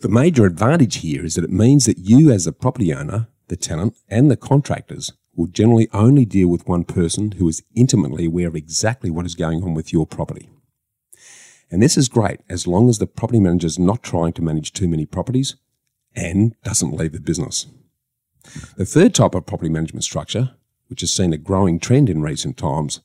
The 0.00 0.08
major 0.08 0.44
advantage 0.44 0.96
here 0.96 1.24
is 1.24 1.34
that 1.34 1.44
it 1.44 1.50
means 1.50 1.86
that 1.86 1.98
you, 1.98 2.30
as 2.30 2.44
the 2.44 2.52
property 2.52 2.92
owner, 2.92 3.28
the 3.48 3.56
tenant, 3.56 3.96
and 4.08 4.30
the 4.30 4.36
contractors, 4.36 5.12
will 5.34 5.46
generally 5.46 5.88
only 5.92 6.24
deal 6.24 6.48
with 6.48 6.68
one 6.68 6.84
person 6.84 7.32
who 7.32 7.48
is 7.48 7.62
intimately 7.74 8.26
aware 8.26 8.48
of 8.48 8.56
exactly 8.56 9.10
what 9.10 9.26
is 9.26 9.34
going 9.34 9.62
on 9.62 9.74
with 9.74 9.92
your 9.92 10.06
property. 10.06 10.48
And 11.70 11.82
this 11.82 11.96
is 11.96 12.08
great 12.08 12.40
as 12.48 12.66
long 12.66 12.88
as 12.88 12.98
the 12.98 13.06
property 13.06 13.40
manager 13.40 13.66
is 13.66 13.78
not 13.78 14.02
trying 14.02 14.32
to 14.34 14.42
manage 14.42 14.72
too 14.72 14.88
many 14.88 15.06
properties 15.06 15.56
and 16.14 16.54
doesn't 16.62 16.94
leave 16.94 17.12
the 17.12 17.20
business. 17.20 17.66
The 18.76 18.84
third 18.84 19.14
type 19.14 19.34
of 19.34 19.46
property 19.46 19.70
management 19.70 20.04
structure, 20.04 20.54
which 20.88 21.00
has 21.00 21.12
seen 21.12 21.32
a 21.32 21.38
growing 21.38 21.80
trend 21.80 22.10
in 22.10 22.22
recent 22.22 22.56
times, 22.56 23.00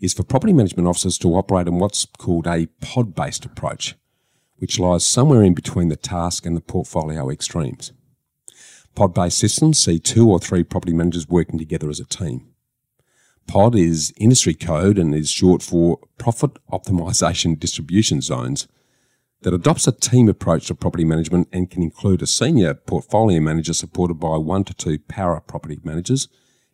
is 0.00 0.12
for 0.14 0.22
property 0.22 0.52
management 0.52 0.88
officers 0.88 1.16
to 1.18 1.34
operate 1.34 1.68
in 1.68 1.78
what's 1.78 2.06
called 2.18 2.46
a 2.46 2.66
pod 2.80 3.14
based 3.14 3.44
approach 3.44 3.94
which 4.60 4.78
lies 4.78 5.04
somewhere 5.04 5.42
in 5.42 5.54
between 5.54 5.88
the 5.88 5.96
task 5.96 6.46
and 6.46 6.56
the 6.56 6.60
portfolio 6.60 7.28
extremes. 7.28 7.92
Pod 8.94 9.14
based 9.14 9.38
systems 9.38 9.78
see 9.78 9.98
two 9.98 10.30
or 10.30 10.38
three 10.38 10.62
property 10.62 10.92
managers 10.92 11.28
working 11.28 11.58
together 11.58 11.88
as 11.88 12.00
a 12.00 12.04
team. 12.04 12.46
POD 13.46 13.74
is 13.76 14.12
industry 14.16 14.54
code 14.54 14.98
and 14.98 15.14
is 15.14 15.30
short 15.30 15.62
for 15.62 15.98
Profit 16.18 16.52
Optimization 16.70 17.58
Distribution 17.58 18.20
Zones 18.20 18.68
that 19.42 19.54
adopts 19.54 19.88
a 19.88 19.92
team 19.92 20.28
approach 20.28 20.66
to 20.66 20.74
property 20.74 21.04
management 21.04 21.48
and 21.52 21.70
can 21.70 21.82
include 21.82 22.20
a 22.22 22.26
senior 22.26 22.74
portfolio 22.74 23.40
manager 23.40 23.72
supported 23.72 24.14
by 24.14 24.36
one 24.36 24.64
to 24.64 24.74
two 24.74 24.98
para 24.98 25.40
property 25.40 25.80
managers 25.82 26.28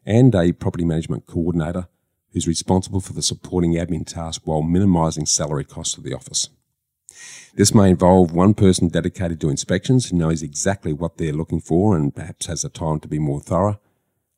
and 0.05 0.35
a 0.35 0.53
property 0.53 0.85
management 0.85 1.27
coordinator 1.27 1.87
who's 2.33 2.49
responsible 2.49 3.01
for 3.01 3.13
the 3.13 3.23
supporting 3.23 3.75
admin 3.75 4.05
task 4.05 4.43
while 4.45 4.63
minimising 4.63 5.25
salary 5.25 5.65
costs 5.65 5.97
of 5.97 6.03
the 6.03 6.13
office. 6.13 6.51
This 7.55 7.75
may 7.75 7.91
involve 7.91 8.33
one 8.33 8.55
person 8.55 8.89
dedicated 8.89 9.41
to 9.41 9.49
inspections 9.49 10.11
who 10.11 10.17
knows 10.17 10.43
exactly 10.43 10.93
what 10.93 11.17
they're 11.17 11.33
looking 11.33 11.61
for 11.61 11.97
and 11.97 12.15
perhaps 12.15 12.47
has 12.47 12.63
the 12.63 12.69
time 12.69 13.01
to 13.01 13.09
be 13.09 13.19
more 13.19 13.41
thorough, 13.41 13.81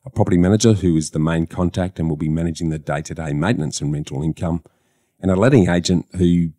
a 0.05 0.09
property 0.09 0.37
manager 0.37 0.73
who 0.73 0.95
is 0.95 1.11
the 1.11 1.19
main 1.19 1.45
contact 1.45 1.99
and 1.99 2.09
will 2.09 2.17
be 2.17 2.29
managing 2.29 2.69
the 2.69 2.79
day 2.79 3.01
to 3.01 3.13
day 3.13 3.33
maintenance 3.33 3.81
and 3.81 3.91
rental 3.91 4.23
income, 4.23 4.63
and 5.19 5.29
a 5.29 5.35
letting 5.35 5.67
agent 5.69 6.05
who 6.15 6.53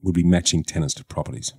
will 0.00 0.12
be 0.12 0.22
matching 0.22 0.62
tenants 0.62 0.94
to 0.94 1.04
properties. 1.04 1.52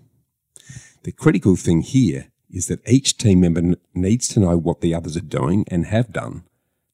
The 1.03 1.11
critical 1.11 1.55
thing 1.55 1.81
here 1.81 2.27
is 2.49 2.67
that 2.67 2.87
each 2.87 3.17
team 3.17 3.41
member 3.41 3.75
needs 3.93 4.27
to 4.29 4.39
know 4.39 4.57
what 4.57 4.81
the 4.81 4.93
others 4.93 5.17
are 5.17 5.21
doing 5.21 5.65
and 5.67 5.85
have 5.87 6.13
done 6.13 6.43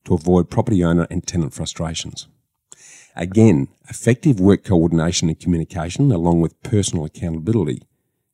to 0.06 0.16
avoid 0.16 0.50
property 0.50 0.84
owner 0.84 1.06
and 1.12 1.26
tenant 1.26 1.54
frustrations. 1.54 2.28
Again, 3.16 3.68
effective 3.90 4.40
work 4.40 4.64
coordination 4.64 5.28
and 5.28 5.40
communication, 5.40 6.12
along 6.12 6.42
with 6.42 6.62
personal 6.64 7.06
accountability, 7.06 7.84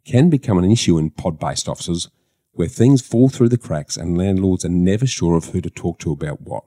can 0.05 0.29
become 0.29 0.57
an 0.57 0.69
issue 0.69 0.97
in 0.97 1.09
pod 1.09 1.39
based 1.39 1.67
offices 1.67 2.09
where 2.51 2.67
things 2.67 3.01
fall 3.01 3.29
through 3.29 3.49
the 3.49 3.57
cracks 3.57 3.97
and 3.97 4.17
landlords 4.17 4.65
are 4.65 4.69
never 4.69 5.05
sure 5.05 5.35
of 5.35 5.45
who 5.45 5.61
to 5.61 5.69
talk 5.69 5.99
to 5.99 6.11
about 6.11 6.41
what. 6.41 6.63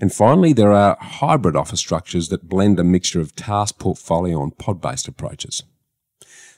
And 0.00 0.12
finally, 0.12 0.52
there 0.52 0.72
are 0.72 0.96
hybrid 1.00 1.56
office 1.56 1.80
structures 1.80 2.28
that 2.28 2.48
blend 2.48 2.78
a 2.78 2.84
mixture 2.84 3.20
of 3.20 3.34
task 3.34 3.78
portfolio 3.78 4.42
and 4.42 4.56
pod 4.56 4.80
based 4.80 5.08
approaches. 5.08 5.62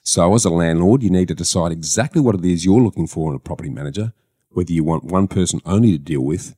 So, 0.03 0.35
as 0.35 0.45
a 0.45 0.51
landlord, 0.51 1.03
you 1.03 1.11
need 1.11 1.29
to 1.29 1.35
decide 1.35 1.73
exactly 1.73 2.21
what 2.21 2.35
it 2.35 2.45
is 2.45 2.65
you're 2.65 2.81
looking 2.81 3.07
for 3.07 3.31
in 3.31 3.37
a 3.37 3.41
property 3.41 3.71
manager, 3.71 4.13
whether 4.51 4.73
you 4.73 4.85
want 4.85 5.05
one 5.05 5.29
person 5.29 5.61
only 5.65 5.93
to 5.93 5.99
deal 5.99 6.21
with, 6.21 6.55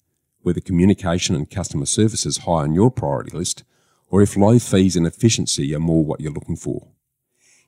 whether 0.49 0.63
communication 0.63 1.35
and 1.37 1.51
customer 1.51 1.85
service 1.85 2.25
is 2.25 2.39
high 2.39 2.63
on 2.63 2.73
your 2.73 2.91
priority 2.91 3.37
list, 3.37 3.65
or 4.09 4.23
if 4.23 4.35
low 4.35 4.59
fees 4.59 4.97
and 4.97 5.07
efficiency 5.07 5.75
are 5.75 5.79
more 5.79 6.03
what 6.03 6.23
you're 6.23 6.33
looking 6.33 6.57
for. 6.57 6.89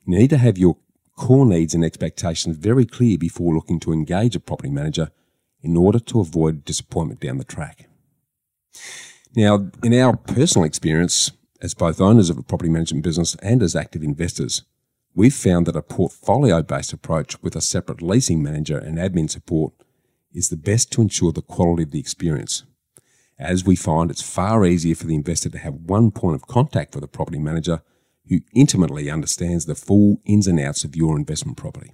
You 0.03 0.17
need 0.17 0.31
to 0.31 0.39
have 0.39 0.57
your 0.57 0.77
core 1.15 1.45
needs 1.45 1.75
and 1.75 1.85
expectations 1.85 2.57
very 2.57 2.87
clear 2.87 3.19
before 3.19 3.53
looking 3.53 3.79
to 3.81 3.93
engage 3.93 4.35
a 4.35 4.39
property 4.39 4.71
manager 4.71 5.11
in 5.61 5.77
order 5.77 5.99
to 5.99 6.21
avoid 6.21 6.65
disappointment 6.65 7.19
down 7.19 7.37
the 7.37 7.43
track. 7.43 7.87
Now, 9.35 9.69
in 9.83 9.93
our 9.93 10.17
personal 10.17 10.65
experience, 10.65 11.29
as 11.61 11.75
both 11.75 12.01
owners 12.01 12.31
of 12.31 12.39
a 12.39 12.41
property 12.41 12.71
management 12.71 13.03
business 13.03 13.35
and 13.43 13.61
as 13.61 13.75
active 13.75 14.01
investors, 14.01 14.63
we've 15.13 15.35
found 15.35 15.67
that 15.67 15.75
a 15.75 15.83
portfolio 15.83 16.63
based 16.63 16.93
approach 16.93 17.39
with 17.43 17.55
a 17.55 17.61
separate 17.61 18.01
leasing 18.01 18.41
manager 18.41 18.79
and 18.79 18.97
admin 18.97 19.29
support 19.29 19.73
is 20.33 20.49
the 20.49 20.57
best 20.57 20.91
to 20.93 21.01
ensure 21.01 21.31
the 21.31 21.43
quality 21.43 21.83
of 21.83 21.91
the 21.91 21.99
experience 21.99 22.63
as 23.39 23.65
we 23.65 23.75
find 23.75 24.11
it's 24.11 24.21
far 24.21 24.65
easier 24.65 24.95
for 24.95 25.07
the 25.07 25.15
investor 25.15 25.49
to 25.49 25.57
have 25.57 25.73
one 25.73 26.11
point 26.11 26.35
of 26.35 26.47
contact 26.47 26.93
for 26.93 26.99
the 26.99 27.07
property 27.07 27.39
manager 27.39 27.81
who 28.29 28.39
intimately 28.53 29.09
understands 29.09 29.65
the 29.65 29.75
full 29.75 30.21
ins 30.25 30.47
and 30.47 30.59
outs 30.59 30.83
of 30.83 30.95
your 30.95 31.17
investment 31.17 31.57
property. 31.57 31.91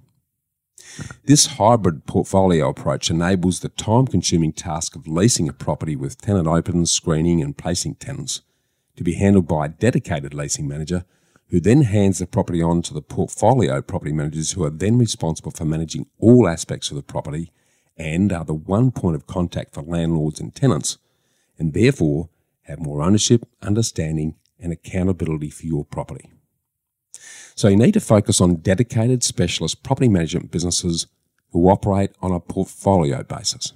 This 1.24 1.46
hybrid 1.46 2.06
portfolio 2.06 2.68
approach 2.68 3.10
enables 3.10 3.60
the 3.60 3.68
time 3.68 4.06
consuming 4.06 4.52
task 4.52 4.96
of 4.96 5.08
leasing 5.08 5.48
a 5.48 5.52
property 5.52 5.96
with 5.96 6.20
tenant 6.20 6.46
opens, 6.46 6.90
screening, 6.90 7.42
and 7.42 7.56
placing 7.56 7.96
tenants 7.96 8.42
to 8.96 9.04
be 9.04 9.14
handled 9.14 9.46
by 9.46 9.66
a 9.66 9.68
dedicated 9.68 10.34
leasing 10.34 10.66
manager 10.66 11.04
who 11.50 11.60
then 11.60 11.82
hands 11.82 12.18
the 12.18 12.26
property 12.26 12.62
on 12.62 12.82
to 12.82 12.94
the 12.94 13.02
portfolio 13.02 13.80
property 13.80 14.12
managers 14.12 14.52
who 14.52 14.64
are 14.64 14.70
then 14.70 14.98
responsible 14.98 15.50
for 15.50 15.64
managing 15.64 16.06
all 16.18 16.48
aspects 16.48 16.90
of 16.90 16.96
the 16.96 17.02
property 17.02 17.52
and 17.96 18.32
are 18.32 18.44
the 18.44 18.54
one 18.54 18.90
point 18.90 19.16
of 19.16 19.26
contact 19.26 19.74
for 19.74 19.82
landlords 19.82 20.40
and 20.40 20.54
tenants 20.54 20.98
and 21.58 21.74
therefore 21.74 22.28
have 22.62 22.78
more 22.78 23.02
ownership, 23.02 23.46
understanding, 23.62 24.34
and 24.60 24.72
accountability 24.72 25.50
for 25.50 25.66
your 25.66 25.84
property. 25.84 26.30
So 27.54 27.68
you 27.68 27.76
need 27.76 27.94
to 27.94 28.00
focus 28.00 28.40
on 28.40 28.56
dedicated 28.56 29.24
specialist 29.24 29.82
property 29.82 30.08
management 30.08 30.50
businesses 30.50 31.06
who 31.50 31.68
operate 31.68 32.10
on 32.20 32.30
a 32.30 32.40
portfolio 32.40 33.22
basis. 33.22 33.72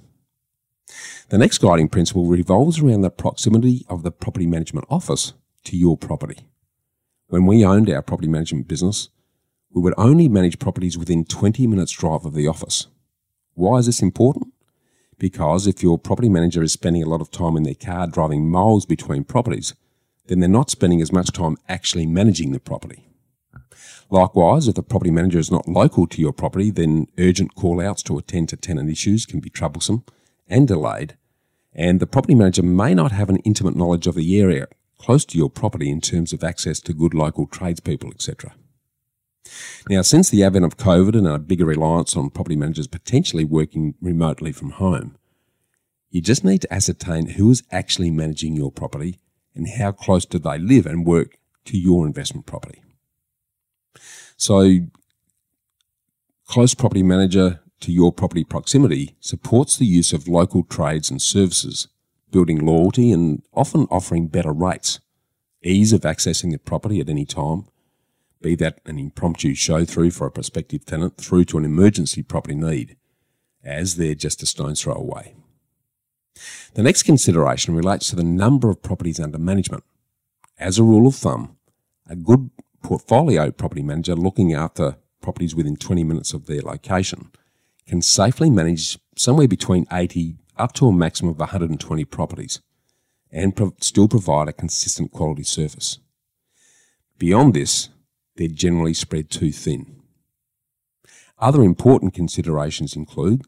The 1.29 1.37
next 1.37 1.57
guiding 1.57 1.89
principle 1.89 2.25
revolves 2.25 2.79
around 2.79 3.01
the 3.01 3.09
proximity 3.09 3.85
of 3.89 4.03
the 4.03 4.11
property 4.11 4.45
management 4.45 4.87
office 4.89 5.33
to 5.65 5.75
your 5.75 5.97
property. 5.97 6.45
When 7.27 7.45
we 7.45 7.65
owned 7.65 7.89
our 7.89 8.01
property 8.01 8.27
management 8.27 8.67
business, 8.67 9.09
we 9.71 9.81
would 9.81 9.95
only 9.97 10.29
manage 10.29 10.59
properties 10.59 10.97
within 10.97 11.25
20 11.25 11.65
minutes 11.65 11.91
drive 11.91 12.25
of 12.25 12.35
the 12.35 12.47
office. 12.47 12.87
Why 13.55 13.77
is 13.77 13.87
this 13.87 14.01
important? 14.01 14.52
Because 15.17 15.67
if 15.67 15.83
your 15.83 15.97
property 15.97 16.29
manager 16.29 16.63
is 16.63 16.73
spending 16.73 17.03
a 17.03 17.09
lot 17.09 17.21
of 17.21 17.31
time 17.31 17.55
in 17.57 17.63
their 17.63 17.73
car 17.75 18.07
driving 18.07 18.49
miles 18.49 18.85
between 18.85 19.23
properties, 19.23 19.73
then 20.27 20.39
they're 20.39 20.49
not 20.49 20.69
spending 20.69 21.01
as 21.01 21.11
much 21.11 21.31
time 21.31 21.57
actually 21.67 22.05
managing 22.05 22.51
the 22.51 22.59
property. 22.59 23.07
Likewise, 24.09 24.67
if 24.67 24.75
the 24.75 24.83
property 24.83 25.11
manager 25.11 25.39
is 25.39 25.51
not 25.51 25.67
local 25.67 26.05
to 26.07 26.21
your 26.21 26.33
property, 26.33 26.69
then 26.69 27.07
urgent 27.17 27.55
call 27.55 27.81
outs 27.81 28.03
to 28.03 28.17
attend 28.17 28.49
to 28.49 28.57
tenant 28.57 28.89
issues 28.89 29.25
can 29.25 29.39
be 29.39 29.49
troublesome 29.49 30.03
and 30.47 30.67
delayed, 30.67 31.17
and 31.73 31.99
the 31.99 32.07
property 32.07 32.35
manager 32.35 32.63
may 32.63 32.93
not 32.93 33.11
have 33.11 33.29
an 33.29 33.37
intimate 33.37 33.75
knowledge 33.75 34.07
of 34.07 34.15
the 34.15 34.39
area 34.39 34.67
close 34.97 35.25
to 35.25 35.37
your 35.37 35.49
property 35.49 35.89
in 35.89 35.99
terms 35.99 36.31
of 36.31 36.43
access 36.43 36.79
to 36.79 36.93
good 36.93 37.13
local 37.13 37.47
tradespeople, 37.47 38.11
etc. 38.11 38.53
Now, 39.89 40.01
since 40.01 40.29
the 40.29 40.43
advent 40.43 40.65
of 40.65 40.77
COVID 40.77 41.17
and 41.17 41.27
a 41.27 41.39
bigger 41.39 41.65
reliance 41.65 42.15
on 42.15 42.29
property 42.29 42.55
managers 42.55 42.87
potentially 42.87 43.43
working 43.43 43.95
remotely 44.01 44.51
from 44.51 44.71
home, 44.71 45.17
you 46.09 46.21
just 46.21 46.43
need 46.43 46.61
to 46.61 46.73
ascertain 46.73 47.31
who 47.31 47.51
is 47.51 47.63
actually 47.71 48.11
managing 48.11 48.55
your 48.55 48.71
property 48.71 49.19
and 49.55 49.67
how 49.67 49.91
close 49.91 50.25
do 50.25 50.39
they 50.39 50.57
live 50.57 50.85
and 50.85 51.05
work 51.05 51.37
to 51.65 51.77
your 51.77 52.05
investment 52.05 52.45
property. 52.45 52.81
So, 54.37 54.79
close 56.47 56.73
property 56.73 57.03
manager 57.03 57.61
to 57.81 57.91
your 57.91 58.11
property 58.11 58.43
proximity 58.43 59.15
supports 59.19 59.77
the 59.77 59.85
use 59.85 60.13
of 60.13 60.27
local 60.27 60.63
trades 60.63 61.11
and 61.11 61.21
services, 61.21 61.87
building 62.31 62.65
loyalty 62.65 63.11
and 63.11 63.43
often 63.53 63.87
offering 63.91 64.27
better 64.27 64.53
rates, 64.53 64.99
ease 65.63 65.93
of 65.93 66.01
accessing 66.01 66.51
the 66.51 66.57
property 66.57 66.99
at 66.99 67.09
any 67.09 67.25
time, 67.25 67.65
be 68.43 68.53
that 68.55 68.79
an 68.85 68.99
impromptu 68.99 69.55
show 69.55 69.85
through 69.85 70.11
for 70.11 70.27
a 70.27 70.31
prospective 70.31 70.85
tenant 70.85 71.17
through 71.17 71.45
to 71.45 71.57
an 71.57 71.65
emergency 71.65 72.21
property 72.21 72.53
need, 72.53 72.95
as 73.63 73.95
they're 73.95 74.13
just 74.13 74.43
a 74.43 74.45
stone's 74.45 74.81
throw 74.81 74.93
away. 74.93 75.33
The 76.75 76.83
next 76.83 77.03
consideration 77.03 77.75
relates 77.75 78.09
to 78.09 78.15
the 78.15 78.23
number 78.23 78.69
of 78.69 78.83
properties 78.83 79.19
under 79.19 79.39
management. 79.39 79.83
As 80.59 80.77
a 80.77 80.83
rule 80.83 81.07
of 81.07 81.15
thumb, 81.15 81.57
a 82.07 82.15
good 82.15 82.51
portfolio 82.83 83.49
property 83.49 83.81
manager 83.81 84.15
looking 84.15 84.53
after 84.53 84.97
properties 85.21 85.55
within 85.55 85.77
20 85.77 86.03
minutes 86.03 86.33
of 86.33 86.45
their 86.45 86.61
location 86.61 87.31
can 87.87 88.01
safely 88.01 88.49
manage 88.49 88.99
somewhere 89.15 89.47
between 89.47 89.87
80 89.91 90.35
up 90.57 90.73
to 90.73 90.87
a 90.87 90.93
maximum 90.93 91.31
of 91.31 91.39
120 91.39 92.05
properties 92.05 92.61
and 93.31 93.55
pro- 93.55 93.73
still 93.79 94.07
provide 94.07 94.47
a 94.47 94.53
consistent 94.53 95.11
quality 95.11 95.43
service. 95.43 95.99
Beyond 97.17 97.53
this, 97.53 97.89
they're 98.35 98.47
generally 98.47 98.93
spread 98.93 99.29
too 99.29 99.51
thin. 99.51 100.01
Other 101.39 101.63
important 101.63 102.13
considerations 102.13 102.95
include 102.95 103.43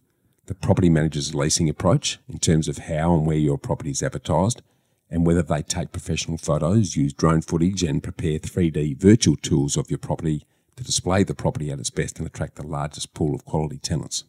the 0.48 0.56
property 0.56 0.90
manager's 0.90 1.34
leasing 1.34 1.70
approach 1.70 2.20
in 2.28 2.40
terms 2.40 2.68
of 2.68 2.78
how 2.78 3.16
and 3.16 3.26
where 3.26 3.38
your 3.38 3.58
property 3.58 3.92
is 3.92 4.04
advertised 4.04 4.62
and 5.10 5.26
whether 5.26 5.42
they 5.42 5.62
take 5.62 5.92
professional 5.92 6.38
photos, 6.38 6.96
use 6.96 7.14
drone 7.14 7.42
footage 7.42 7.84
and 7.84 8.04
prepare 8.04 8.40
3D 8.40 8.98
virtual 8.98 9.36
tours 9.36 9.78
of 9.78 9.90
your 9.90 10.00
property 10.00 10.46
to 10.76 10.84
display 10.84 11.24
the 11.24 11.36
property 11.36 11.72
at 11.72 11.80
its 11.80 11.90
best 11.90 12.18
and 12.18 12.28
attract 12.28 12.56
the 12.56 12.68
largest 12.68 13.14
pool 13.14 13.34
of 13.34 13.46
quality 13.46 13.78
tenants. 13.78 14.26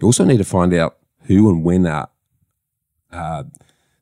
You 0.00 0.06
also 0.06 0.24
need 0.24 0.38
to 0.38 0.44
find 0.44 0.72
out 0.72 0.96
who 1.24 1.50
and 1.50 1.64
when 1.64 1.86
are 1.86 2.08
uh, 3.12 3.44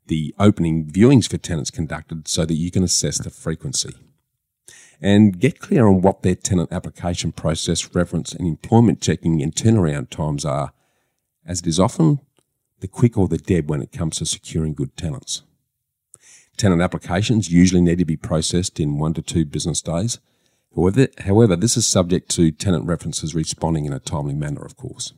the 0.06 0.34
opening 0.38 0.86
viewings 0.86 1.28
for 1.28 1.38
tenants 1.38 1.70
conducted 1.70 2.28
so 2.28 2.44
that 2.44 2.54
you 2.54 2.70
can 2.70 2.84
assess 2.84 3.18
the 3.18 3.30
frequency 3.30 3.94
and 5.00 5.38
get 5.38 5.60
clear 5.60 5.86
on 5.86 6.00
what 6.00 6.22
their 6.22 6.34
tenant 6.34 6.72
application 6.72 7.32
process, 7.32 7.94
reference, 7.94 8.32
and 8.32 8.46
employment 8.46 9.00
checking 9.00 9.42
and 9.42 9.54
turnaround 9.54 10.10
times 10.10 10.44
are, 10.44 10.72
as 11.46 11.60
it 11.60 11.66
is 11.66 11.80
often 11.80 12.20
the 12.80 12.88
quick 12.88 13.16
or 13.16 13.28
the 13.28 13.38
dead 13.38 13.68
when 13.68 13.82
it 13.82 13.92
comes 13.92 14.16
to 14.16 14.26
securing 14.26 14.74
good 14.74 14.96
tenants. 14.96 15.42
Tenant 16.56 16.82
applications 16.82 17.50
usually 17.50 17.82
need 17.82 17.98
to 17.98 18.04
be 18.04 18.16
processed 18.16 18.80
in 18.80 18.98
one 18.98 19.14
to 19.14 19.22
two 19.22 19.44
business 19.44 19.82
days. 19.82 20.18
However, 20.74 21.08
however, 21.18 21.56
this 21.56 21.76
is 21.76 21.86
subject 21.86 22.30
to 22.32 22.50
tenant 22.50 22.86
references 22.86 23.34
responding 23.34 23.84
in 23.84 23.92
a 23.92 24.00
timely 24.00 24.34
manner, 24.34 24.64
of 24.64 24.76
course. 24.76 25.12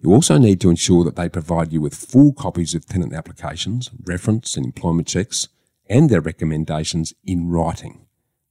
You 0.00 0.12
also 0.12 0.38
need 0.38 0.60
to 0.60 0.70
ensure 0.70 1.04
that 1.04 1.16
they 1.16 1.28
provide 1.28 1.72
you 1.72 1.80
with 1.80 1.94
full 1.94 2.32
copies 2.32 2.74
of 2.74 2.86
tenant 2.86 3.12
applications, 3.12 3.90
reference 4.04 4.56
and 4.56 4.64
employment 4.64 5.08
checks, 5.08 5.48
and 5.88 6.08
their 6.08 6.20
recommendations 6.20 7.14
in 7.24 7.48
writing 7.48 8.05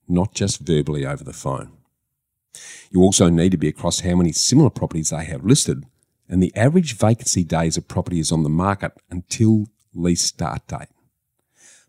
not 0.08 0.34
just 0.34 0.62
verbally 0.62 1.06
over 1.06 1.24
the 1.24 1.34
phone. 1.34 1.72
You 2.90 3.02
also 3.02 3.30
need 3.30 3.52
to 3.52 3.58
be 3.58 3.68
across 3.68 4.02
how 4.02 4.16
many 4.16 4.32
similar 4.32 4.70
properties 4.70 5.10
they 5.10 5.26
have 5.26 5.46
listed 5.46 5.86
and 6.30 6.42
the 6.42 6.56
average 6.56 6.96
vacancy 6.98 7.44
days 7.44 7.78
a 7.78 7.82
property 7.82 8.20
is 8.20 8.32
on 8.32 8.44
the 8.44 8.50
market 8.50 8.94
until 9.10 9.68
lease 9.94 10.24
start 10.24 10.68
date. 10.68 10.88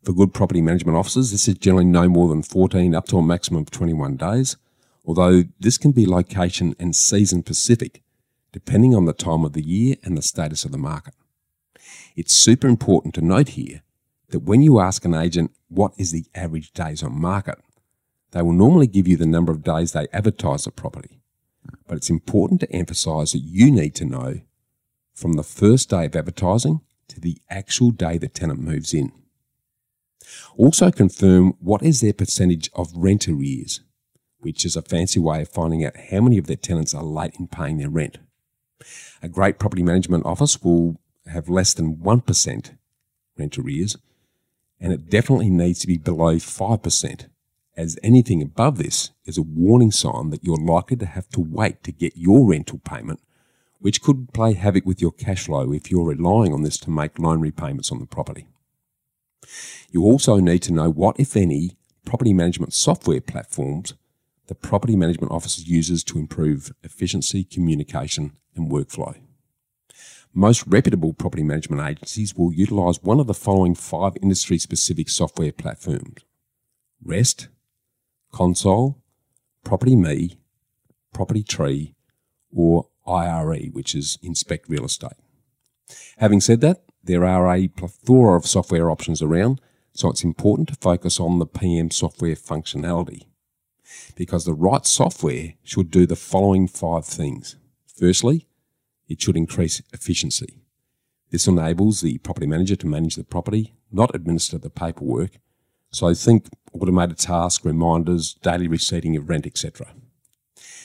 For 0.02 0.12
good 0.12 0.32
property 0.32 0.60
management 0.60 0.96
officers, 0.96 1.32
this 1.32 1.48
is 1.48 1.56
generally 1.56 1.86
no 1.86 2.08
more 2.08 2.28
than 2.28 2.42
14 2.42 2.94
up 2.94 3.06
to 3.08 3.18
a 3.18 3.22
maximum 3.22 3.62
of 3.62 3.70
21 3.70 4.16
days, 4.16 4.56
although 5.04 5.44
this 5.58 5.78
can 5.78 5.92
be 5.92 6.06
location 6.06 6.76
and 6.78 6.94
season 6.94 7.42
specific, 7.42 8.02
depending 8.52 8.94
on 8.94 9.06
the 9.06 9.12
time 9.12 9.44
of 9.44 9.52
the 9.52 9.64
year 9.66 9.96
and 10.04 10.16
the 10.16 10.22
status 10.22 10.64
of 10.64 10.72
the 10.72 10.78
market. 10.78 11.14
It's 12.14 12.32
super 12.32 12.68
important 12.68 13.14
to 13.14 13.20
note 13.20 13.50
here 13.50 13.82
that 14.28 14.40
when 14.40 14.60
you 14.60 14.80
ask 14.80 15.04
an 15.04 15.14
agent 15.14 15.52
what 15.68 15.92
is 15.98 16.12
the 16.12 16.26
average 16.34 16.72
days 16.72 17.02
on 17.02 17.20
market, 17.20 17.58
they 18.36 18.42
will 18.42 18.52
normally 18.52 18.86
give 18.86 19.08
you 19.08 19.16
the 19.16 19.24
number 19.24 19.50
of 19.50 19.62
days 19.62 19.92
they 19.92 20.06
advertise 20.12 20.66
a 20.66 20.70
property. 20.70 21.22
But 21.88 21.96
it's 21.96 22.10
important 22.10 22.60
to 22.60 22.70
emphasise 22.70 23.32
that 23.32 23.38
you 23.38 23.70
need 23.70 23.94
to 23.94 24.04
know 24.04 24.42
from 25.14 25.32
the 25.32 25.42
first 25.42 25.88
day 25.88 26.04
of 26.04 26.14
advertising 26.14 26.82
to 27.08 27.18
the 27.18 27.38
actual 27.48 27.92
day 27.92 28.18
the 28.18 28.28
tenant 28.28 28.60
moves 28.60 28.92
in. 28.92 29.10
Also 30.54 30.90
confirm 30.90 31.54
what 31.60 31.82
is 31.82 32.02
their 32.02 32.12
percentage 32.12 32.68
of 32.74 32.92
rent 32.94 33.26
arrears, 33.26 33.80
which 34.40 34.66
is 34.66 34.76
a 34.76 34.82
fancy 34.82 35.18
way 35.18 35.40
of 35.40 35.48
finding 35.48 35.82
out 35.82 35.96
how 36.10 36.20
many 36.20 36.36
of 36.36 36.46
their 36.46 36.56
tenants 36.56 36.92
are 36.92 37.02
late 37.02 37.36
in 37.40 37.46
paying 37.46 37.78
their 37.78 37.88
rent. 37.88 38.18
A 39.22 39.30
great 39.30 39.58
property 39.58 39.82
management 39.82 40.26
office 40.26 40.60
will 40.60 41.00
have 41.24 41.48
less 41.48 41.72
than 41.72 41.96
1% 41.96 42.76
rent 43.38 43.58
arrears, 43.58 43.96
and 44.78 44.92
it 44.92 45.08
definitely 45.08 45.48
needs 45.48 45.78
to 45.78 45.86
be 45.86 45.96
below 45.96 46.34
5% 46.34 47.28
as 47.76 47.98
anything 48.02 48.42
above 48.42 48.78
this 48.78 49.10
is 49.24 49.36
a 49.36 49.42
warning 49.42 49.90
sign 49.90 50.30
that 50.30 50.44
you're 50.44 50.56
likely 50.56 50.96
to 50.96 51.06
have 51.06 51.28
to 51.30 51.40
wait 51.40 51.82
to 51.84 51.92
get 51.92 52.16
your 52.16 52.48
rental 52.48 52.78
payment, 52.78 53.20
which 53.78 54.02
could 54.02 54.32
play 54.32 54.54
havoc 54.54 54.86
with 54.86 55.00
your 55.00 55.12
cash 55.12 55.44
flow 55.44 55.72
if 55.72 55.90
you're 55.90 56.06
relying 56.06 56.52
on 56.52 56.62
this 56.62 56.78
to 56.78 56.90
make 56.90 57.18
loan 57.18 57.40
repayments 57.40 57.92
on 57.92 57.98
the 57.98 58.06
property. 58.06 58.46
You 59.90 60.02
also 60.02 60.36
need 60.36 60.60
to 60.60 60.72
know 60.72 60.90
what, 60.90 61.20
if 61.20 61.36
any, 61.36 61.76
property 62.04 62.32
management 62.32 62.72
software 62.72 63.20
platforms 63.20 63.94
the 64.46 64.54
property 64.54 64.94
management 64.94 65.32
office 65.32 65.66
uses 65.66 66.04
to 66.04 66.18
improve 66.18 66.72
efficiency, 66.84 67.42
communication, 67.44 68.32
and 68.54 68.70
workflow. 68.70 69.16
Most 70.32 70.64
reputable 70.66 71.12
property 71.14 71.42
management 71.42 71.82
agencies 71.82 72.34
will 72.34 72.52
utilize 72.52 73.02
one 73.02 73.18
of 73.18 73.26
the 73.26 73.34
following 73.34 73.74
five 73.74 74.16
industry 74.22 74.58
specific 74.58 75.08
software 75.08 75.52
platforms 75.52 76.18
REST, 77.02 77.48
console, 78.36 78.98
PropertyMe, 79.64 80.36
property 81.14 81.42
tree, 81.42 81.94
or 82.54 82.86
IRE, 83.06 83.70
which 83.72 83.94
is 83.94 84.18
inspect 84.22 84.68
real 84.68 84.84
estate. 84.84 85.18
Having 86.18 86.42
said 86.42 86.60
that, 86.60 86.82
there 87.02 87.24
are 87.24 87.50
a 87.50 87.68
plethora 87.68 88.36
of 88.36 88.44
software 88.46 88.90
options 88.90 89.22
around, 89.22 89.62
so 89.94 90.10
it's 90.10 90.22
important 90.22 90.68
to 90.68 90.74
focus 90.74 91.18
on 91.18 91.38
the 91.38 91.46
PM 91.46 91.90
software 91.90 92.34
functionality 92.34 93.22
because 94.16 94.44
the 94.44 94.52
right 94.52 94.84
software 94.84 95.54
should 95.64 95.90
do 95.90 96.04
the 96.04 96.14
following 96.14 96.68
five 96.68 97.06
things. 97.06 97.56
Firstly, 97.98 98.46
it 99.08 99.22
should 99.22 99.38
increase 99.38 99.80
efficiency. 99.94 100.60
This 101.30 101.46
enables 101.46 102.02
the 102.02 102.18
property 102.18 102.46
manager 102.46 102.76
to 102.76 102.86
manage 102.86 103.16
the 103.16 103.24
property, 103.24 103.72
not 103.90 104.14
administer 104.14 104.58
the 104.58 104.68
paperwork, 104.68 105.38
so 105.90 106.12
think 106.12 106.48
automated 106.80 107.18
tasks, 107.18 107.64
reminders, 107.64 108.34
daily 108.34 108.68
receipting 108.68 109.16
of 109.16 109.28
rent, 109.28 109.46
etc. 109.46 109.88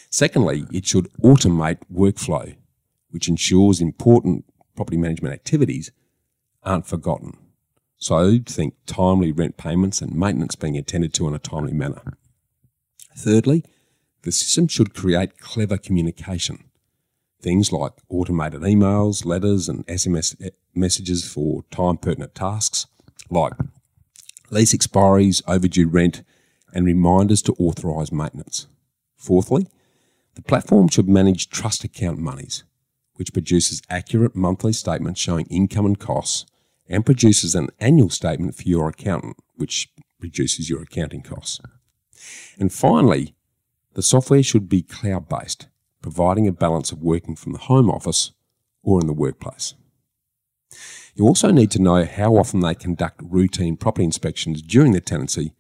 Secondly, 0.10 0.66
it 0.72 0.86
should 0.86 1.12
automate 1.24 1.80
workflow, 1.92 2.56
which 3.12 3.30
ensures 3.30 3.80
important 3.80 4.46
property 4.76 4.98
management 4.98 5.34
activities 5.34 5.92
aren't 6.64 6.88
forgotten. 6.88 7.38
So 7.98 8.40
think 8.46 8.74
timely 8.86 9.32
rent 9.32 9.58
payments 9.58 10.02
and 10.02 10.14
maintenance 10.14 10.56
being 10.56 10.76
attended 10.76 11.14
to 11.14 11.28
in 11.28 11.36
a 11.36 11.40
timely 11.40 11.74
manner. 11.74 12.02
Thirdly, 13.16 13.64
the 14.24 14.32
system 14.32 14.68
should 14.68 14.94
create 14.94 15.40
clever 15.40 15.78
communication. 15.78 16.66
Things 17.42 17.72
like 17.72 17.94
automated 18.10 18.62
emails, 18.62 19.26
letters, 19.26 19.68
and 19.68 19.86
SMS 19.88 20.36
eh, 20.44 20.50
messages 20.76 21.28
for 21.28 21.64
time 21.72 21.98
pertinent 21.98 22.36
tasks, 22.36 22.86
like 23.30 23.54
lease 24.52 24.74
expiries, 24.74 25.42
overdue 25.48 25.88
rent, 25.88 26.24
and 26.74 26.86
reminders 26.86 27.42
to 27.44 27.54
authorise 27.54 28.12
maintenance. 28.12 28.68
Fourthly, 29.18 29.68
the 30.36 30.42
platform 30.42 30.88
should 30.88 31.10
manage 31.10 31.50
trust 31.50 31.84
account 31.84 32.20
monies, 32.20 32.64
which 33.16 33.34
produces 33.34 33.82
accurate 33.90 34.36
monthly 34.36 34.74
statements 34.74 35.20
showing 35.20 35.46
income 35.48 35.86
and 35.86 36.00
costs, 36.00 36.46
and 36.88 37.06
produces 37.06 37.56
an 37.56 37.70
annual 37.80 38.10
statement 38.10 38.56
for 38.56 38.64
your 38.64 38.90
accountant, 38.90 39.38
which 39.56 39.90
reduces 40.20 40.70
your 40.70 40.82
accounting 40.82 41.22
costs. 41.22 41.60
And 42.60 42.72
finally, 42.72 43.34
the 43.94 44.02
software 44.02 44.44
should 44.44 44.70
be 44.70 44.82
cloud 44.82 45.28
based, 45.28 45.68
providing 46.02 46.48
a 46.48 46.52
balance 46.52 46.92
of 46.92 47.02
working 47.02 47.36
from 47.36 47.54
the 47.54 47.60
home 47.60 47.90
office 47.90 48.32
or 48.84 49.00
in 49.00 49.08
the 49.08 49.14
workplace. 49.14 49.74
You 51.14 51.28
also 51.28 51.52
need 51.52 51.72
to 51.72 51.82
know 51.82 52.06
how 52.06 52.36
often 52.36 52.62
they 52.62 52.76
conduct 52.76 53.22
routine 53.24 53.78
property 53.78 54.06
inspections 54.06 54.62
during 54.62 54.94
the 54.94 55.02
tenancy 55.02 55.54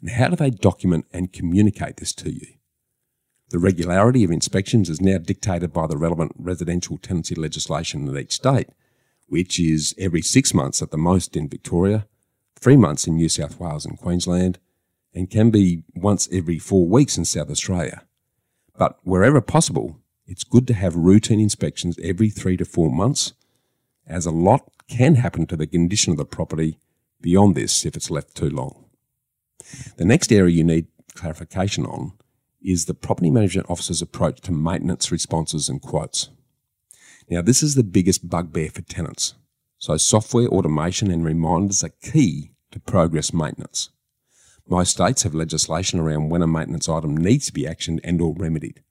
and 0.00 0.10
how 0.10 0.28
do 0.28 0.36
they 0.36 0.50
document 0.50 1.06
and 1.12 1.32
communicate 1.32 1.96
this 1.98 2.12
to 2.14 2.30
you. 2.30 2.46
The 3.50 3.58
regularity 3.60 4.24
of 4.24 4.32
inspections 4.32 4.90
is 4.90 5.00
now 5.00 5.18
dictated 5.18 5.72
by 5.72 5.86
the 5.86 5.96
relevant 5.96 6.32
residential 6.36 6.98
tenancy 6.98 7.36
legislation 7.36 8.08
in 8.08 8.18
each 8.18 8.32
state, 8.32 8.68
which 9.28 9.60
is 9.60 9.94
every 9.98 10.22
six 10.22 10.52
months 10.52 10.82
at 10.82 10.90
the 10.90 10.98
most 10.98 11.36
in 11.36 11.48
Victoria, 11.48 12.06
three 12.58 12.76
months 12.76 13.06
in 13.06 13.14
New 13.14 13.28
South 13.28 13.60
Wales 13.60 13.86
and 13.86 13.98
Queensland, 13.98 14.58
and 15.14 15.30
can 15.30 15.50
be 15.50 15.84
once 15.94 16.28
every 16.32 16.58
four 16.58 16.86
weeks 16.88 17.16
in 17.16 17.24
South 17.24 17.50
Australia. 17.50 18.02
But 18.76 18.98
wherever 19.04 19.40
possible, 19.40 20.00
it's 20.26 20.44
good 20.44 20.66
to 20.66 20.74
have 20.74 20.96
routine 20.96 21.40
inspections 21.40 21.98
every 22.02 22.28
three 22.28 22.56
to 22.56 22.64
four 22.64 22.90
months, 22.90 23.32
as 24.06 24.26
a 24.26 24.30
lot 24.30 24.70
can 24.88 25.16
happen 25.16 25.46
to 25.46 25.56
the 25.56 25.66
condition 25.66 26.12
of 26.12 26.16
the 26.16 26.24
property 26.24 26.78
beyond 27.20 27.54
this 27.54 27.84
if 27.84 27.96
it's 27.96 28.10
left 28.10 28.34
too 28.34 28.50
long. 28.50 28.84
The 29.96 30.04
next 30.04 30.32
area 30.32 30.54
you 30.54 30.64
need 30.64 30.86
clarification 31.14 31.86
on 31.86 32.12
is 32.62 32.84
the 32.84 32.94
property 32.94 33.30
management 33.30 33.70
officer's 33.70 34.02
approach 34.02 34.40
to 34.42 34.52
maintenance 34.52 35.10
responses 35.10 35.68
and 35.68 35.80
quotes. 35.80 36.30
Now, 37.28 37.42
this 37.42 37.62
is 37.62 37.74
the 37.74 37.82
biggest 37.82 38.28
bugbear 38.28 38.70
for 38.70 38.82
tenants. 38.82 39.34
So, 39.78 39.96
software 39.96 40.48
automation 40.48 41.10
and 41.10 41.24
reminders 41.24 41.82
are 41.82 41.90
key 42.02 42.52
to 42.70 42.80
progress 42.80 43.32
maintenance. 43.32 43.90
Most 44.68 44.92
states 44.92 45.22
have 45.22 45.34
legislation 45.34 46.00
around 46.00 46.28
when 46.28 46.42
a 46.42 46.46
maintenance 46.46 46.88
item 46.88 47.16
needs 47.16 47.46
to 47.46 47.52
be 47.52 47.62
actioned 47.62 48.00
and 48.02 48.20
or 48.20 48.34
remedied. 48.36 48.82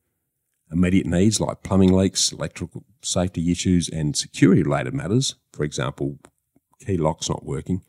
Immediate 0.71 1.06
needs 1.06 1.39
like 1.39 1.63
plumbing 1.63 1.93
leaks, 1.93 2.32
electrical 2.32 2.84
safety 3.01 3.51
issues 3.51 3.88
and 3.88 4.15
security 4.15 4.63
related 4.63 4.93
matters, 4.93 5.36
for 5.54 5.63
example, 5.63 6.17
key 6.86 6.97
locks 6.97 7.30
not 7.30 7.45
working, 7.45 7.82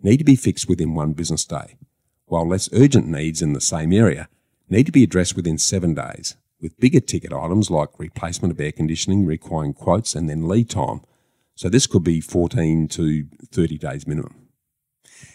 need 0.00 0.18
to 0.18 0.24
be 0.24 0.36
fixed 0.36 0.68
within 0.68 0.94
one 0.94 1.12
business 1.12 1.44
day, 1.44 1.76
while 2.26 2.48
less 2.48 2.68
urgent 2.72 3.06
needs 3.06 3.42
in 3.42 3.52
the 3.52 3.60
same 3.60 3.92
area 3.92 4.28
need 4.68 4.86
to 4.86 4.92
be 4.92 5.02
addressed 5.02 5.36
within 5.36 5.58
seven 5.58 5.94
days, 5.94 6.36
with 6.60 6.78
bigger 6.80 7.00
ticket 7.00 7.32
items 7.32 7.70
like 7.70 7.98
replacement 7.98 8.52
of 8.52 8.60
air 8.60 8.72
conditioning 8.72 9.26
requiring 9.26 9.74
quotes 9.74 10.14
and 10.14 10.28
then 10.28 10.48
lead 10.48 10.70
time. 10.70 11.00
So 11.54 11.68
this 11.68 11.86
could 11.86 12.04
be 12.04 12.20
14 12.20 12.88
to 12.88 13.26
30 13.50 13.78
days 13.78 14.06
minimum. 14.06 14.48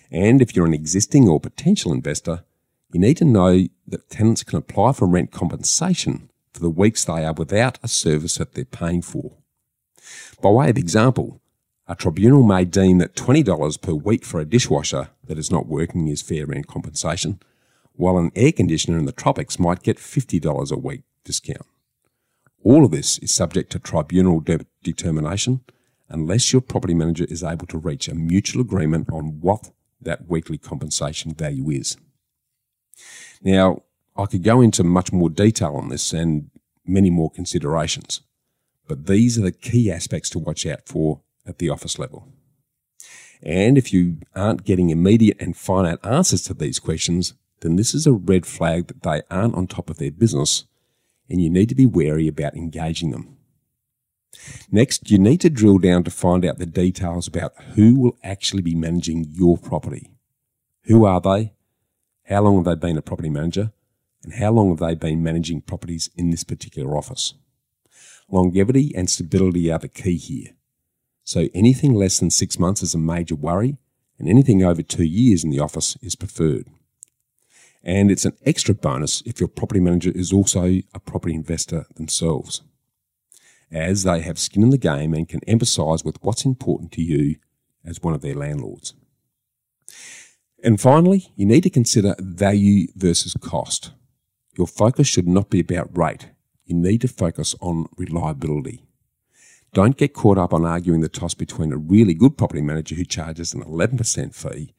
And 0.10 0.42
if 0.42 0.56
you're 0.56 0.66
an 0.66 0.74
existing 0.74 1.28
or 1.28 1.40
potential 1.40 1.94
investor, 1.94 2.44
you 2.92 3.00
need 3.00 3.18
to 3.18 3.26
know 3.26 3.68
that 3.88 4.10
tenants 4.10 4.44
can 4.44 4.58
apply 4.58 4.94
for 4.94 5.06
rent 5.06 5.32
compensation 5.32 6.32
for 6.58 6.64
the 6.64 6.70
weeks 6.72 7.06
they 7.06 7.24
are 7.24 7.34
without 7.34 7.78
a 7.84 7.88
service 7.88 8.38
that 8.38 8.54
they're 8.54 8.66
paying 8.66 9.04
for. 9.04 9.34
By 10.42 10.50
way 10.50 10.70
of 10.72 10.78
example, 10.78 11.40
a 11.88 11.96
tribunal 11.96 12.42
may 12.42 12.66
deem 12.66 12.98
that 12.98 13.16
$20 13.16 13.80
per 13.80 13.94
week 13.94 14.26
for 14.26 14.40
a 14.40 14.46
dishwasher 14.46 15.10
that 15.26 15.38
is 15.38 15.52
not 15.52 15.68
working 15.68 16.08
is 16.08 16.24
fair 16.24 16.48
rent 16.48 16.66
compensation, 16.66 17.40
while 17.94 18.18
an 18.18 18.32
air 18.36 18.52
conditioner 18.52 18.98
in 18.98 19.06
the 19.06 19.12
tropics 19.12 19.60
might 19.60 19.84
get 19.84 19.98
$50 19.98 20.72
a 20.72 20.78
week 20.78 21.04
discount. 21.24 21.66
All 22.64 22.84
of 22.84 22.92
this 22.92 23.20
is 23.20 23.32
subject 23.32 23.72
to 23.74 23.80
tribunal 23.80 24.40
de- 24.40 24.66
determination 24.82 25.62
unless 26.10 26.52
your 26.52 26.62
property 26.62 26.96
manager 26.96 27.26
is 27.30 27.44
able 27.44 27.68
to 27.68 27.78
reach 27.78 28.08
a 28.08 28.16
mutual 28.16 28.62
agreement 28.62 29.10
on 29.12 29.42
what 29.42 29.70
that 30.02 30.28
weekly 30.28 30.58
compensation 30.58 31.36
value 31.36 31.70
is. 31.70 31.98
Now, 33.44 33.84
I 34.18 34.26
could 34.26 34.44
go 34.44 34.62
into 34.62 34.84
much 34.84 35.12
more 35.12 35.30
detail 35.30 35.76
on 35.76 35.90
this 35.90 36.14
and 36.14 36.50
many 36.86 37.10
more 37.10 37.30
considerations, 37.30 38.22
but 38.88 39.08
these 39.08 39.38
are 39.38 39.44
the 39.44 39.52
key 39.52 39.92
aspects 39.92 40.30
to 40.32 40.40
watch 40.40 40.66
out 40.66 40.82
for 40.86 41.22
at 41.46 41.60
the 41.60 41.70
office 41.70 42.00
level. 42.00 42.28
And 43.44 43.78
if 43.78 43.94
you 43.94 44.18
aren't 44.36 44.66
getting 44.66 44.90
immediate 44.90 45.38
and 45.40 45.56
finite 45.56 46.04
answers 46.04 46.42
to 46.44 46.54
these 46.54 46.80
questions, 46.80 47.34
then 47.62 47.76
this 47.76 47.94
is 47.94 48.08
a 48.08 48.14
red 48.14 48.46
flag 48.46 48.88
that 48.88 49.04
they 49.04 49.22
aren't 49.30 49.56
on 49.56 49.68
top 49.68 49.90
of 49.90 49.98
their 49.98 50.12
business 50.12 50.66
and 51.30 51.42
you 51.42 51.50
need 51.50 51.70
to 51.70 51.76
be 51.76 51.86
wary 51.86 52.28
about 52.28 52.56
engaging 52.56 53.12
them. 53.12 53.38
Next, 54.72 55.10
you 55.10 55.18
need 55.18 55.42
to 55.42 55.50
drill 55.50 55.78
down 55.78 56.04
to 56.04 56.12
find 56.12 56.46
out 56.46 56.58
the 56.58 56.66
details 56.66 57.28
about 57.28 57.54
who 57.76 57.96
will 57.96 58.18
actually 58.24 58.62
be 58.62 58.76
managing 58.76 59.26
your 59.32 59.58
property. 59.58 60.12
Who 60.84 61.06
are 61.06 61.20
they? 61.20 61.54
How 62.24 62.42
long 62.42 62.56
have 62.56 62.66
they 62.66 62.76
been 62.76 62.98
a 62.98 63.02
property 63.02 63.30
manager? 63.30 63.72
And 64.28 64.36
how 64.36 64.52
long 64.52 64.68
have 64.68 64.80
they 64.80 64.94
been 64.94 65.24
managing 65.24 65.62
properties 65.62 66.10
in 66.18 66.32
this 66.32 66.44
particular 66.44 66.98
office? 66.98 67.34
Longevity 68.30 68.92
and 68.94 69.10
stability 69.10 69.72
are 69.72 69.80
the 69.80 69.88
key 69.88 70.18
here. 70.18 70.50
So 71.24 71.48
anything 71.54 71.94
less 71.94 72.20
than 72.20 72.30
six 72.30 72.60
months 72.60 72.84
is 72.84 72.94
a 72.94 72.98
major 72.98 73.36
worry, 73.36 73.78
and 74.20 74.28
anything 74.28 74.66
over 74.66 74.82
two 74.82 75.06
years 75.06 75.46
in 75.46 75.50
the 75.50 75.62
office 75.62 75.98
is 76.02 76.18
preferred. 76.18 76.68
And 77.82 78.12
it's 78.12 78.26
an 78.26 78.36
extra 78.46 78.76
bonus 78.76 79.24
if 79.26 79.40
your 79.40 79.48
property 79.48 79.80
manager 79.80 80.12
is 80.14 80.34
also 80.34 80.82
a 80.94 81.00
property 81.00 81.34
investor 81.34 81.86
themselves 81.96 82.64
as 83.72 84.04
they 84.04 84.20
have 84.20 84.38
skin 84.38 84.62
in 84.62 84.72
the 84.72 84.78
game 84.78 85.14
and 85.14 85.30
can 85.30 85.40
empathise 85.48 86.04
with 86.04 86.22
what's 86.22 86.44
important 86.44 86.92
to 86.92 87.02
you 87.02 87.38
as 87.86 88.04
one 88.04 88.14
of 88.14 88.22
their 88.22 88.36
landlords. 88.36 88.94
And 90.62 90.82
finally, 90.82 91.32
you 91.38 91.46
need 91.46 91.64
to 91.64 91.70
consider 91.70 92.14
value 92.20 92.88
versus 92.94 93.34
cost. 93.40 93.92
Your 94.58 94.68
focus 94.68 95.08
should 95.08 95.28
not 95.28 95.50
be 95.50 95.60
about 95.60 95.96
rate. 95.96 96.30
You 96.66 96.76
need 96.76 97.02
to 97.02 97.08
focus 97.08 97.56
on 97.62 97.88
reliability. 97.96 98.84
Don't 99.74 99.98
get 99.98 100.14
caught 100.14 100.38
up 100.38 100.54
on 100.54 100.66
arguing 100.66 101.02
the 101.02 101.10
toss 101.10 101.36
between 101.36 101.72
a 101.72 101.78
really 101.78 102.16
good 102.16 102.38
property 102.38 102.62
manager 102.62 102.96
who 102.96 103.06
charges 103.06 103.54
an 103.54 103.64
11% 103.64 104.34
fee 104.34 104.74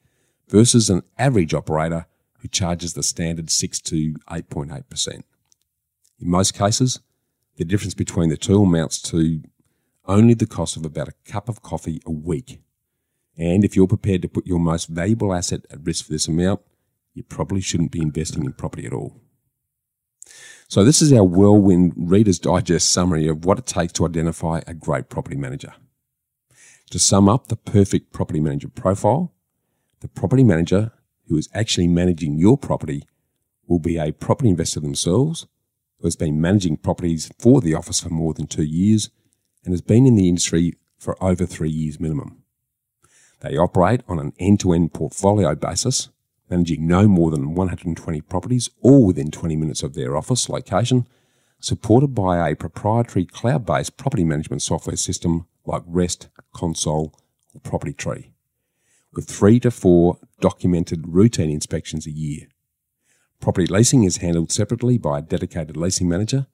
versus 0.49 0.89
an 0.89 1.03
average 1.17 1.53
operator 1.53 2.07
who 2.39 2.47
charges 2.49 2.93
the 2.93 3.03
standard 3.03 3.49
6 3.49 3.79
to 3.81 4.13
8.8%. 4.29 5.07
In 5.07 5.23
most 6.19 6.53
cases, 6.53 6.99
the 7.55 7.63
difference 7.63 7.93
between 7.93 8.29
the 8.29 8.37
two 8.37 8.61
amounts 8.61 9.01
to 9.03 9.41
only 10.05 10.33
the 10.33 10.47
cost 10.47 10.75
of 10.75 10.85
about 10.85 11.07
a 11.07 11.31
cup 11.31 11.47
of 11.47 11.61
coffee 11.61 12.01
a 12.05 12.11
week. 12.11 12.59
And 13.37 13.63
if 13.63 13.75
you're 13.75 13.87
prepared 13.87 14.21
to 14.23 14.27
put 14.27 14.47
your 14.47 14.59
most 14.59 14.89
valuable 14.89 15.33
asset 15.33 15.61
at 15.71 15.85
risk 15.85 16.05
for 16.05 16.11
this 16.11 16.27
amount, 16.27 16.61
you 17.13 17.23
probably 17.23 17.61
shouldn't 17.61 17.91
be 17.91 18.01
investing 18.01 18.43
in 18.43 18.53
property 18.53 18.85
at 18.85 18.93
all. 18.93 19.21
So, 20.69 20.83
this 20.83 21.01
is 21.01 21.11
our 21.11 21.23
whirlwind 21.23 21.93
Reader's 21.97 22.37
Digest 22.37 22.91
summary 22.91 23.27
of 23.27 23.43
what 23.43 23.57
it 23.57 23.65
takes 23.65 23.91
to 23.93 24.05
identify 24.05 24.61
a 24.67 24.75
great 24.75 25.09
property 25.09 25.35
manager. 25.35 25.73
To 26.91 26.99
sum 26.99 27.27
up 27.27 27.47
the 27.47 27.55
perfect 27.55 28.13
property 28.13 28.39
manager 28.39 28.67
profile, 28.67 29.33
the 30.01 30.07
property 30.07 30.43
manager 30.43 30.91
who 31.27 31.37
is 31.37 31.49
actually 31.55 31.87
managing 31.87 32.37
your 32.37 32.55
property 32.55 33.01
will 33.65 33.79
be 33.79 33.97
a 33.97 34.11
property 34.11 34.49
investor 34.49 34.79
themselves 34.79 35.47
who 35.97 36.05
has 36.05 36.15
been 36.15 36.39
managing 36.39 36.77
properties 36.77 37.31
for 37.39 37.61
the 37.61 37.73
office 37.73 37.99
for 37.99 38.09
more 38.09 38.35
than 38.35 38.45
two 38.45 38.61
years 38.61 39.09
and 39.65 39.73
has 39.73 39.81
been 39.81 40.05
in 40.05 40.13
the 40.13 40.29
industry 40.29 40.75
for 40.99 41.17
over 41.19 41.47
three 41.47 41.71
years 41.71 41.99
minimum. 41.99 42.43
They 43.39 43.57
operate 43.57 44.01
on 44.07 44.19
an 44.19 44.33
end 44.37 44.59
to 44.59 44.73
end 44.73 44.93
portfolio 44.93 45.55
basis, 45.55 46.09
managing 46.49 46.87
no 46.87 47.07
more 47.07 47.31
than 47.31 47.53
120 47.55 48.21
properties, 48.21 48.69
all 48.81 49.05
within 49.05 49.31
20 49.31 49.55
minutes 49.55 49.83
of 49.83 49.93
their 49.93 50.17
office 50.17 50.49
location, 50.49 51.07
supported 51.59 52.15
by 52.15 52.49
a 52.49 52.55
proprietary 52.55 53.25
cloud 53.25 53.65
based 53.65 53.97
property 53.97 54.23
management 54.23 54.61
software 54.61 54.95
system 54.95 55.45
like 55.65 55.83
REST, 55.85 56.29
Console, 56.53 57.13
or 57.53 57.61
Property 57.61 57.93
Tree, 57.93 58.31
with 59.13 59.27
three 59.27 59.59
to 59.59 59.71
four 59.71 60.17
documented 60.39 61.07
routine 61.07 61.49
inspections 61.49 62.07
a 62.07 62.11
year. 62.11 62.47
Property 63.39 63.67
leasing 63.67 64.03
is 64.03 64.17
handled 64.17 64.51
separately 64.51 64.97
by 64.97 65.19
a 65.19 65.21
dedicated 65.21 65.77
leasing 65.77 66.09
manager. 66.09 66.47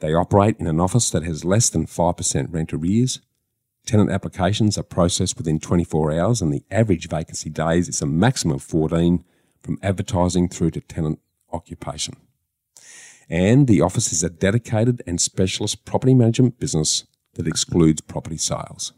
They 0.00 0.14
operate 0.14 0.56
in 0.58 0.66
an 0.66 0.80
office 0.80 1.10
that 1.10 1.22
has 1.22 1.44
less 1.44 1.68
than 1.68 1.86
5% 1.86 2.52
rent 2.52 2.72
arrears. 2.72 3.20
Tenant 3.86 4.10
applications 4.10 4.78
are 4.78 4.82
processed 4.82 5.36
within 5.36 5.60
24 5.60 6.12
hours, 6.12 6.40
and 6.40 6.52
the 6.52 6.64
average 6.70 7.08
vacancy 7.08 7.50
days 7.50 7.88
is 7.88 8.00
a 8.00 8.06
maximum 8.06 8.56
of 8.56 8.62
14 8.62 9.22
from 9.62 9.78
advertising 9.82 10.48
through 10.48 10.70
to 10.70 10.80
tenant 10.80 11.18
occupation. 11.52 12.16
And 13.28 13.66
the 13.66 13.80
office 13.80 14.12
is 14.12 14.22
a 14.22 14.30
dedicated 14.30 15.02
and 15.06 15.20
specialist 15.20 15.84
property 15.84 16.14
management 16.14 16.58
business 16.58 17.04
that 17.34 17.46
excludes 17.46 18.00
property 18.00 18.38
sales. 18.38 18.92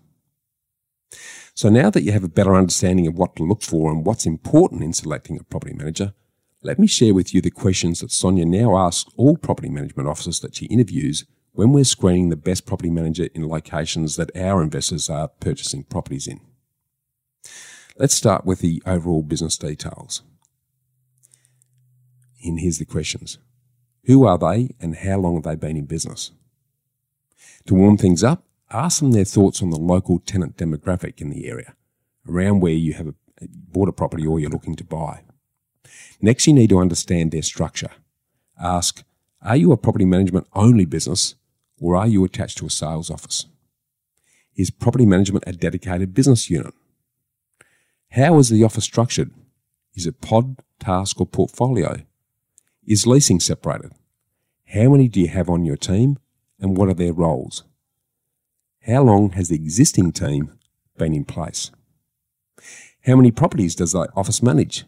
So 1.55 1.69
now 1.69 1.91
that 1.91 2.03
you 2.03 2.13
have 2.13 2.25
a 2.25 2.29
better 2.29 2.55
understanding 2.55 3.07
of 3.07 3.17
what 3.17 3.37
to 3.37 3.45
look 3.45 3.63
for 3.63 3.91
and 3.91 4.05
what's 4.05 4.27
important 4.27 4.83
in 4.83 4.93
selecting 4.93 5.39
a 5.39 5.45
property 5.45 5.75
manager, 5.75 6.13
let 6.63 6.79
me 6.79 6.87
share 6.87 7.15
with 7.15 7.33
you 7.33 7.41
the 7.41 7.51
questions 7.51 8.01
that 8.01 8.11
Sonya 8.11 8.45
now 8.45 8.77
asks 8.77 9.11
all 9.17 9.37
property 9.37 9.69
management 9.69 10.09
officers 10.09 10.41
that 10.41 10.55
she 10.55 10.67
interviews 10.67 11.25
when 11.57 11.73
we're 11.73 11.85
screening 11.85 12.29
the 12.29 12.37
best 12.37 12.67
property 12.67 12.91
manager 12.91 13.29
in 13.35 13.49
locations 13.49 14.17
that 14.17 14.37
our 14.37 14.63
investors 14.63 15.09
are 15.09 15.29
purchasing 15.41 15.83
properties 15.85 16.27
in. 16.27 16.39
Let's 17.97 18.15
start 18.15 18.45
with 18.45 18.59
the 18.61 18.83
overall 18.85 19.23
business 19.23 19.57
details. 19.57 20.23
And 22.45 22.61
here's 22.61 22.77
the 22.77 22.85
questions. 22.85 23.39
Who 24.05 24.27
are 24.27 24.37
they 24.37 24.75
and 24.81 24.97
how 24.97 25.17
long 25.17 25.37
have 25.37 25.45
they 25.45 25.57
been 25.57 25.79
in 25.79 25.87
business? 25.87 26.31
To 27.65 27.75
warm 27.75 27.97
things 27.97 28.23
up, 28.23 28.45
ask 28.71 29.01
them 29.01 29.13
their 29.13 29.25
thoughts 29.25 29.63
on 29.63 29.71
the 29.71 29.79
local 29.79 30.19
tenant 30.19 30.59
demographic 30.59 31.23
in 31.23 31.31
the 31.31 31.49
area, 31.49 31.75
around 32.29 32.61
where 32.61 32.75
you 32.75 32.93
have 32.93 33.09
a, 33.09 33.15
bought 33.49 33.89
a 33.89 33.93
property 33.93 34.27
or 34.27 34.39
you're 34.39 34.51
looking 34.51 34.77
to 34.77 34.85
buy. 34.85 35.23
Next, 36.21 36.47
you 36.47 36.53
need 36.53 36.69
to 36.69 36.81
understand 36.81 37.33
their 37.33 37.41
structure. 37.41 37.93
Ask, 38.61 39.05
Are 39.41 39.57
you 39.57 39.73
a 39.73 39.79
property 39.79 40.05
management 40.05 40.49
only 40.53 40.85
business 40.85 41.35
or 41.81 41.97
are 41.97 42.07
you 42.07 42.25
attached 42.25 42.59
to 42.59 42.67
a 42.67 42.71
sales 42.71 43.11
office? 43.11 43.47
Is 44.57 44.71
property 44.71 45.07
management 45.07 45.45
a 45.47 45.53
dedicated 45.53 46.15
business 46.15 46.49
unit? 46.49 46.75
How 48.11 48.39
is 48.39 48.49
the 48.49 48.65
office 48.65 48.85
structured? 48.85 49.31
Is 49.95 50.07
it 50.07 50.21
pod, 50.21 50.57
task, 50.79 51.21
or 51.21 51.27
portfolio? 51.27 52.03
Is 52.87 53.07
leasing 53.07 53.41
separated? 53.41 53.93
How 54.73 54.89
many 54.89 55.09
do 55.09 55.21
you 55.21 55.29
have 55.29 55.51
on 55.51 55.65
your 55.65 55.77
team 55.77 56.19
and 56.59 56.77
what 56.77 56.89
are 56.89 56.95
their 56.95 57.13
roles? 57.13 57.65
How 58.87 59.03
long 59.03 59.31
has 59.31 59.49
the 59.49 59.57
existing 59.57 60.13
team 60.13 60.53
been 60.97 61.13
in 61.13 61.25
place? 61.25 61.71
How 63.05 63.17
many 63.17 63.31
properties 63.31 63.75
does 63.75 63.93
the 63.93 64.09
office 64.17 64.43
manage? 64.43 64.85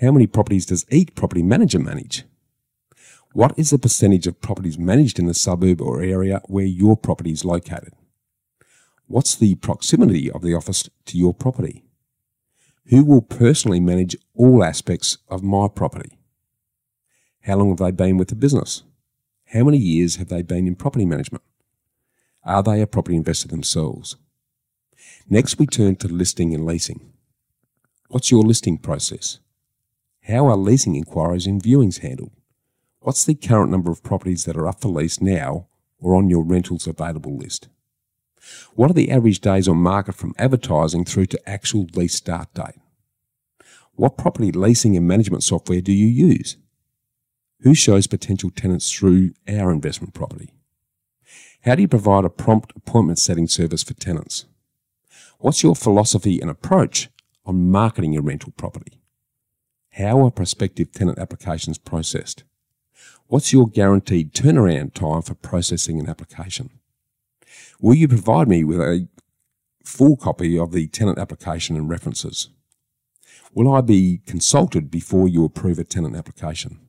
How 0.00 0.12
many 0.12 0.26
properties 0.26 0.66
does 0.66 0.84
each 0.90 1.14
property 1.14 1.42
manager 1.42 1.78
manage? 1.78 2.24
What 3.38 3.56
is 3.56 3.70
the 3.70 3.78
percentage 3.78 4.26
of 4.26 4.40
properties 4.40 4.80
managed 4.80 5.20
in 5.20 5.26
the 5.26 5.32
suburb 5.32 5.80
or 5.80 6.02
area 6.02 6.42
where 6.46 6.64
your 6.64 6.96
property 6.96 7.30
is 7.30 7.44
located? 7.44 7.92
What's 9.06 9.36
the 9.36 9.54
proximity 9.54 10.28
of 10.28 10.42
the 10.42 10.54
office 10.54 10.90
to 11.06 11.16
your 11.16 11.32
property? 11.32 11.84
Who 12.86 13.04
will 13.04 13.22
personally 13.22 13.78
manage 13.78 14.16
all 14.34 14.64
aspects 14.64 15.18
of 15.28 15.44
my 15.44 15.68
property? 15.68 16.18
How 17.42 17.58
long 17.58 17.68
have 17.68 17.78
they 17.78 17.92
been 17.92 18.16
with 18.16 18.26
the 18.26 18.34
business? 18.34 18.82
How 19.52 19.62
many 19.62 19.78
years 19.78 20.16
have 20.16 20.30
they 20.30 20.42
been 20.42 20.66
in 20.66 20.74
property 20.74 21.06
management? 21.06 21.44
Are 22.42 22.64
they 22.64 22.80
a 22.80 22.88
property 22.88 23.14
investor 23.14 23.46
themselves? 23.46 24.16
Next, 25.30 25.60
we 25.60 25.66
turn 25.68 25.94
to 25.98 26.08
listing 26.08 26.56
and 26.56 26.66
leasing. 26.66 27.12
What's 28.08 28.32
your 28.32 28.42
listing 28.42 28.78
process? 28.78 29.38
How 30.22 30.48
are 30.48 30.56
leasing 30.56 30.96
inquiries 30.96 31.46
and 31.46 31.62
viewings 31.62 32.00
handled? 32.00 32.32
What's 33.08 33.24
the 33.24 33.34
current 33.34 33.70
number 33.70 33.90
of 33.90 34.02
properties 34.02 34.44
that 34.44 34.54
are 34.54 34.68
up 34.68 34.82
for 34.82 34.88
lease 34.88 35.18
now 35.18 35.66
or 35.98 36.14
on 36.14 36.28
your 36.28 36.42
rentals 36.42 36.86
available 36.86 37.38
list? 37.38 37.70
What 38.74 38.90
are 38.90 38.92
the 38.92 39.10
average 39.10 39.40
days 39.40 39.66
on 39.66 39.78
market 39.78 40.14
from 40.14 40.34
advertising 40.36 41.06
through 41.06 41.24
to 41.28 41.48
actual 41.48 41.86
lease 41.94 42.16
start 42.16 42.52
date? 42.52 42.74
What 43.94 44.18
property 44.18 44.52
leasing 44.52 44.94
and 44.94 45.08
management 45.08 45.42
software 45.42 45.80
do 45.80 45.90
you 45.90 46.06
use? 46.06 46.58
Who 47.60 47.74
shows 47.74 48.06
potential 48.06 48.50
tenants 48.50 48.92
through 48.92 49.32
our 49.48 49.72
investment 49.72 50.12
property? 50.12 50.52
How 51.62 51.76
do 51.76 51.80
you 51.80 51.88
provide 51.88 52.26
a 52.26 52.28
prompt 52.28 52.74
appointment 52.76 53.18
setting 53.18 53.48
service 53.48 53.82
for 53.82 53.94
tenants? 53.94 54.44
What's 55.38 55.62
your 55.62 55.74
philosophy 55.74 56.42
and 56.42 56.50
approach 56.50 57.08
on 57.46 57.70
marketing 57.70 58.12
your 58.12 58.22
rental 58.22 58.52
property? 58.58 59.00
How 59.92 60.22
are 60.26 60.30
prospective 60.30 60.92
tenant 60.92 61.18
applications 61.18 61.78
processed? 61.78 62.44
What's 63.28 63.52
your 63.52 63.68
guaranteed 63.68 64.32
turnaround 64.32 64.94
time 64.94 65.20
for 65.20 65.34
processing 65.34 66.00
an 66.00 66.08
application? 66.08 66.70
Will 67.78 67.94
you 67.94 68.08
provide 68.08 68.48
me 68.48 68.64
with 68.64 68.80
a 68.80 69.06
full 69.84 70.16
copy 70.16 70.58
of 70.58 70.72
the 70.72 70.86
tenant 70.88 71.18
application 71.18 71.76
and 71.76 71.90
references? 71.90 72.48
Will 73.52 73.70
I 73.70 73.82
be 73.82 74.22
consulted 74.24 74.90
before 74.90 75.28
you 75.28 75.44
approve 75.44 75.78
a 75.78 75.84
tenant 75.84 76.16
application? 76.16 76.80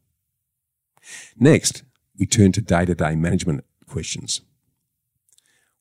Next, 1.38 1.84
we 2.18 2.26
turn 2.26 2.54
to 2.54 2.62
day 2.62 2.86
to 2.86 2.96
day 2.96 3.18
management 3.18 3.66
questions. 3.86 4.40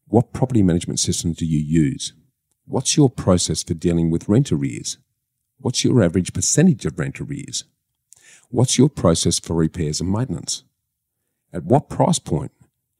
What 0.08 0.32
property 0.32 0.64
management 0.64 0.98
systems 0.98 1.36
do 1.36 1.46
you 1.46 1.60
use? 1.60 2.14
What's 2.66 2.96
your 2.96 3.10
process 3.10 3.62
for 3.62 3.74
dealing 3.74 4.10
with 4.10 4.28
rent 4.28 4.50
arrears? 4.50 4.98
What's 5.58 5.84
your 5.84 6.02
average 6.02 6.32
percentage 6.32 6.84
of 6.84 6.98
rent 6.98 7.20
arrears? 7.20 7.62
What's 8.50 8.78
your 8.78 8.88
process 8.88 9.38
for 9.38 9.52
repairs 9.52 10.00
and 10.00 10.10
maintenance? 10.10 10.64
At 11.52 11.64
what 11.64 11.90
price 11.90 12.18
point 12.18 12.50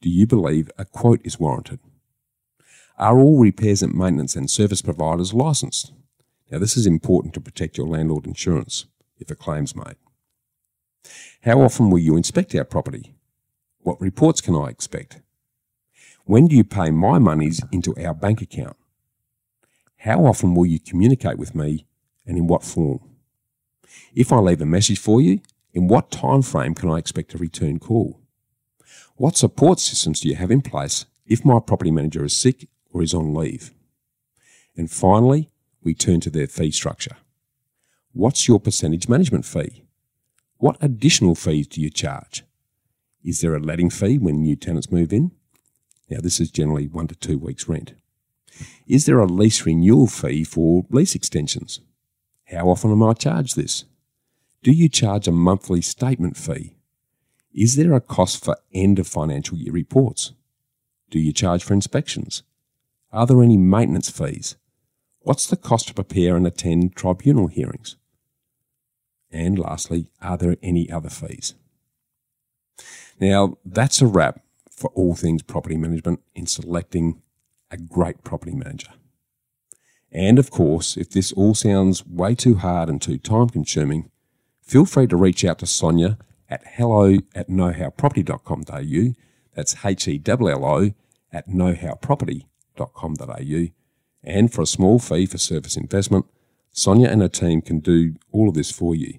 do 0.03 0.11
you 0.11 0.27
believe 0.27 0.71
a 0.77 0.85
quote 0.85 1.23
is 1.25 1.41
warranted? 1.41 1.79
Are 2.99 3.19
all 3.19 3.39
repairs 3.39 3.83
and 3.83 3.95
maintenance 3.95 4.37
and 4.37 4.51
service 4.51 4.83
providers 4.83 5.33
licensed? 5.33 5.93
Now, 6.51 6.59
this 6.59 6.77
is 6.77 6.87
important 6.87 7.33
to 7.33 7.41
protect 7.41 7.79
your 7.79 7.87
landlord 7.87 8.27
insurance 8.27 8.85
if 9.19 9.31
a 9.31 9.35
claim's 9.35 9.75
made. 9.75 9.97
How 11.45 11.63
often 11.63 11.89
will 11.89 11.99
you 11.99 12.15
inspect 12.19 12.55
our 12.55 12.65
property? 12.65 13.15
What 13.79 14.01
reports 14.03 14.43
can 14.43 14.55
I 14.55 14.67
expect? 14.67 15.23
When 16.27 16.47
do 16.47 16.57
you 16.57 16.65
pay 16.65 16.91
my 16.91 17.19
monies 17.19 17.63
into 17.73 17.97
our 17.97 18.13
bank 18.13 18.43
account? 18.43 18.77
How 19.97 20.27
often 20.27 20.55
will 20.55 20.67
you 20.67 20.79
communicate 20.79 21.39
with 21.39 21.55
me 21.55 21.87
and 22.27 22.37
in 22.37 22.47
what 22.47 22.65
form? 22.65 23.01
If 24.15 24.33
I 24.33 24.39
leave 24.39 24.61
a 24.61 24.67
message 24.67 24.99
for 24.99 25.21
you, 25.21 25.41
in 25.73 25.89
what 25.89 26.11
time 26.11 26.43
frame 26.43 26.75
can 26.75 26.91
I 26.91 26.99
expect 26.99 27.35
a 27.35 27.39
return 27.39 27.79
call? 27.79 28.21
What 29.17 29.37
support 29.37 29.81
systems 29.81 30.21
do 30.21 30.29
you 30.29 30.37
have 30.37 30.51
in 30.51 30.63
place 30.63 31.07
if 31.27 31.45
my 31.45 31.61
property 31.61 31.91
manager 31.91 32.25
is 32.25 32.37
sick 32.37 32.69
or 32.91 33.03
is 33.03 33.15
on 33.15 33.35
leave? 33.35 33.73
And 34.77 34.91
finally, 34.91 35.51
we 35.83 35.95
turn 35.95 36.21
to 36.21 36.31
their 36.31 36.47
fee 36.47 36.71
structure. 36.71 37.17
What's 38.13 38.49
your 38.49 38.61
percentage 38.61 39.09
management 39.09 39.45
fee? 39.45 39.85
What 40.57 40.77
additional 40.81 41.35
fees 41.35 41.67
do 41.67 41.81
you 41.81 41.91
charge? 41.91 42.45
Is 43.25 43.41
there 43.41 43.55
a 43.55 43.61
letting 43.61 43.91
fee 43.91 44.19
when 44.19 44.43
new 44.43 44.57
tenants 44.57 44.91
move 44.91 45.13
in? 45.13 45.33
Now, 46.09 46.21
this 46.21 46.41
is 46.41 46.51
generally 46.51 46.87
one 46.87 47.09
to 47.09 47.15
two 47.15 47.39
weeks' 47.39 47.69
rent. 47.69 47.93
Is 48.87 49.07
there 49.07 49.19
a 49.19 49.27
lease 49.27 49.67
renewal 49.67 50.07
fee 50.07 50.45
for 50.45 50.87
lease 50.91 51.15
extensions? 51.15 51.81
How 52.51 52.69
often 52.69 52.91
am 52.91 53.03
I 53.03 53.13
charged 53.13 53.57
this? 53.57 53.85
Do 54.63 54.73
you 54.73 54.89
charge 54.89 55.29
a 55.29 55.33
monthly 55.33 55.83
statement 55.83 56.37
fee? 56.37 56.77
Is 57.53 57.77
there 57.77 57.93
a 57.93 58.01
cost 58.01 58.45
for 58.45 58.57
end 58.73 58.99
of 58.99 59.07
financial 59.07 59.59
year 59.59 59.73
reports? 59.73 60.33
Do 61.11 61.19
you 61.19 61.33
charge 61.33 61.63
for 61.63 61.75
inspections? 61.75 62.43
Are 63.13 63.27
there 63.27 63.43
any 63.43 63.57
maintenance 63.57 64.11
fees? 64.11 64.57
What's 65.21 65.47
the 65.47 65.57
cost 65.57 65.89
to 65.89 65.95
prepare 65.95 66.37
and 66.37 66.47
attend 66.47 66.97
tribunal 66.97 67.49
hearings? 67.49 67.97
And 69.31 69.59
lastly, 69.59 70.09
are 70.23 70.39
there 70.39 70.57
any 70.63 70.91
other 70.91 71.11
fees? 71.11 71.55
Now, 73.21 73.59
that's 73.65 74.01
a 74.01 74.07
wrap 74.07 74.41
for 74.71 74.91
all 74.95 75.15
things 75.15 75.43
property 75.43 75.77
management 75.77 76.21
in 76.35 76.47
selecting 76.47 77.21
a 77.71 77.77
great 77.77 78.25
property 78.25 78.55
manager. 78.55 78.93
And 80.11 80.39
of 80.39 80.51
course, 80.51 80.97
if 80.97 81.11
this 81.11 81.33
all 81.33 81.55
sounds 81.55 82.07
way 82.07 82.35
too 82.35 82.55
hard 82.57 82.89
and 82.89 83.01
too 83.01 83.19
time 83.19 83.49
consuming, 83.49 84.11
feel 84.63 84.87
free 84.87 85.07
to 85.09 85.17
reach 85.17 85.45
out 85.45 85.59
to 85.59 85.67
Sonya 85.67 86.19
at 86.49 86.63
hello 86.67 87.19
at 87.35 87.49
knowhowproperty.com.au. 87.49 89.15
That's 89.55 89.85
H 89.85 90.09
E 90.09 90.23
L 90.27 90.49
L 90.49 90.65
O 90.65 90.91
at 91.33 91.49
knowhowproperty.com.au. 91.49 93.67
And 94.25 94.53
for 94.53 94.63
a 94.63 94.67
small 94.67 94.99
fee 94.99 95.27
for 95.27 95.39
service 95.39 95.77
investment, 95.77 96.27
Sonya 96.73 97.09
and 97.09 97.23
her 97.23 97.29
team 97.29 97.61
can 97.61 97.79
do 97.81 98.15
all 98.33 98.49
of 98.49 98.55
this 98.55 98.71
for 98.71 98.95
you 98.95 99.19